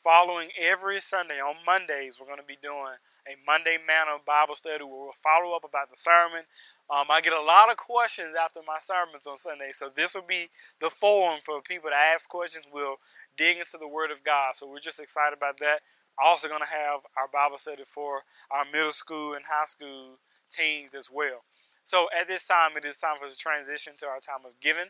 Following 0.07 0.47
every 0.57 1.01
Sunday 1.01 1.41
on 1.41 1.57
Mondays, 1.65 2.15
we're 2.17 2.31
going 2.31 2.39
to 2.39 2.47
be 2.47 2.55
doing 2.63 2.95
a 3.27 3.35
Monday 3.45 3.75
Manna 3.75 4.23
Bible 4.25 4.55
study 4.55 4.81
where 4.81 5.03
we'll 5.03 5.21
follow 5.21 5.53
up 5.53 5.65
about 5.67 5.89
the 5.89 5.97
sermon. 5.97 6.47
Um, 6.87 7.07
I 7.11 7.19
get 7.19 7.33
a 7.33 7.41
lot 7.41 7.69
of 7.69 7.75
questions 7.75 8.31
after 8.39 8.61
my 8.65 8.79
sermons 8.79 9.27
on 9.27 9.35
Sunday, 9.35 9.71
so 9.73 9.89
this 9.93 10.15
will 10.15 10.23
be 10.23 10.47
the 10.79 10.89
forum 10.89 11.41
for 11.43 11.59
people 11.61 11.89
to 11.89 11.95
ask 11.97 12.29
questions. 12.29 12.63
We'll 12.71 13.03
dig 13.35 13.57
into 13.57 13.77
the 13.77 13.89
Word 13.89 14.09
of 14.09 14.23
God, 14.23 14.55
so 14.55 14.65
we're 14.65 14.79
just 14.79 15.01
excited 15.01 15.35
about 15.35 15.57
that. 15.59 15.81
Also, 16.23 16.47
going 16.47 16.61
to 16.61 16.71
have 16.71 17.01
our 17.19 17.27
Bible 17.27 17.57
study 17.57 17.83
for 17.85 18.21
our 18.49 18.63
middle 18.63 18.95
school 18.95 19.33
and 19.33 19.43
high 19.43 19.65
school 19.65 20.19
teens 20.49 20.95
as 20.95 21.11
well. 21.11 21.43
So, 21.83 22.07
at 22.17 22.29
this 22.29 22.47
time, 22.47 22.77
it 22.77 22.85
is 22.85 22.97
time 22.97 23.19
for 23.19 23.27
to 23.27 23.35
transition 23.35 23.91
to 23.99 24.05
our 24.05 24.21
time 24.21 24.45
of 24.45 24.57
giving. 24.61 24.87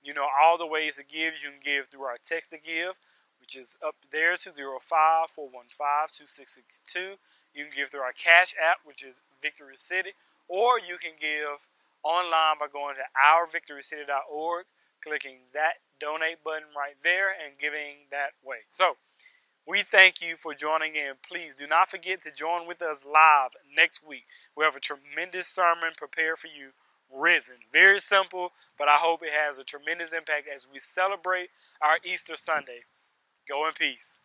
You 0.00 0.14
know 0.14 0.28
all 0.40 0.56
the 0.56 0.66
ways 0.66 0.96
to 0.96 1.04
give. 1.04 1.34
You 1.42 1.50
can 1.50 1.60
give 1.62 1.88
through 1.88 2.04
our 2.04 2.16
text 2.22 2.52
to 2.52 2.58
give, 2.58 2.94
which 3.50 3.56
is 3.56 3.76
up 3.84 3.96
there 4.12 4.36
205 4.36 4.78
415 5.34 6.06
2662. 6.14 7.18
You 7.52 7.64
can 7.66 7.74
give 7.74 7.88
through 7.88 8.06
our 8.06 8.14
Cash 8.14 8.54
app, 8.54 8.78
which 8.84 9.02
is 9.02 9.22
Victory 9.42 9.74
City, 9.74 10.10
or 10.46 10.78
you 10.78 10.98
can 11.02 11.18
give 11.20 11.66
online 12.04 12.62
by 12.62 12.70
going 12.70 12.94
to 12.94 13.02
ourvictorycity.org, 13.18 14.66
clicking 15.02 15.50
that 15.52 15.82
donate 15.98 16.44
button 16.44 16.70
right 16.78 16.94
there, 17.02 17.30
and 17.30 17.58
giving 17.60 18.06
that 18.12 18.38
way. 18.44 18.62
So, 18.68 18.94
we 19.66 19.82
thank 19.82 20.22
you 20.22 20.36
for 20.36 20.54
joining 20.54 20.94
in. 20.94 21.14
Please 21.26 21.56
do 21.56 21.66
not 21.66 21.88
forget 21.90 22.20
to 22.22 22.30
join 22.30 22.68
with 22.68 22.80
us 22.80 23.04
live 23.04 23.50
next 23.74 24.06
week. 24.06 24.26
We 24.56 24.62
have 24.62 24.76
a 24.76 24.80
tremendous 24.80 25.48
sermon 25.48 25.90
prepared 25.96 26.38
for 26.38 26.46
you, 26.46 26.70
Risen. 27.12 27.66
Very 27.72 27.98
simple, 27.98 28.52
but 28.78 28.86
I 28.86 28.94
hope 29.02 29.24
it 29.24 29.32
has 29.34 29.58
a 29.58 29.64
tremendous 29.64 30.12
impact 30.12 30.46
as 30.46 30.68
we 30.72 30.78
celebrate 30.78 31.50
our 31.82 31.98
Easter 32.04 32.36
Sunday. 32.36 32.86
Go 33.50 33.66
in 33.66 33.74
peace. 33.74 34.20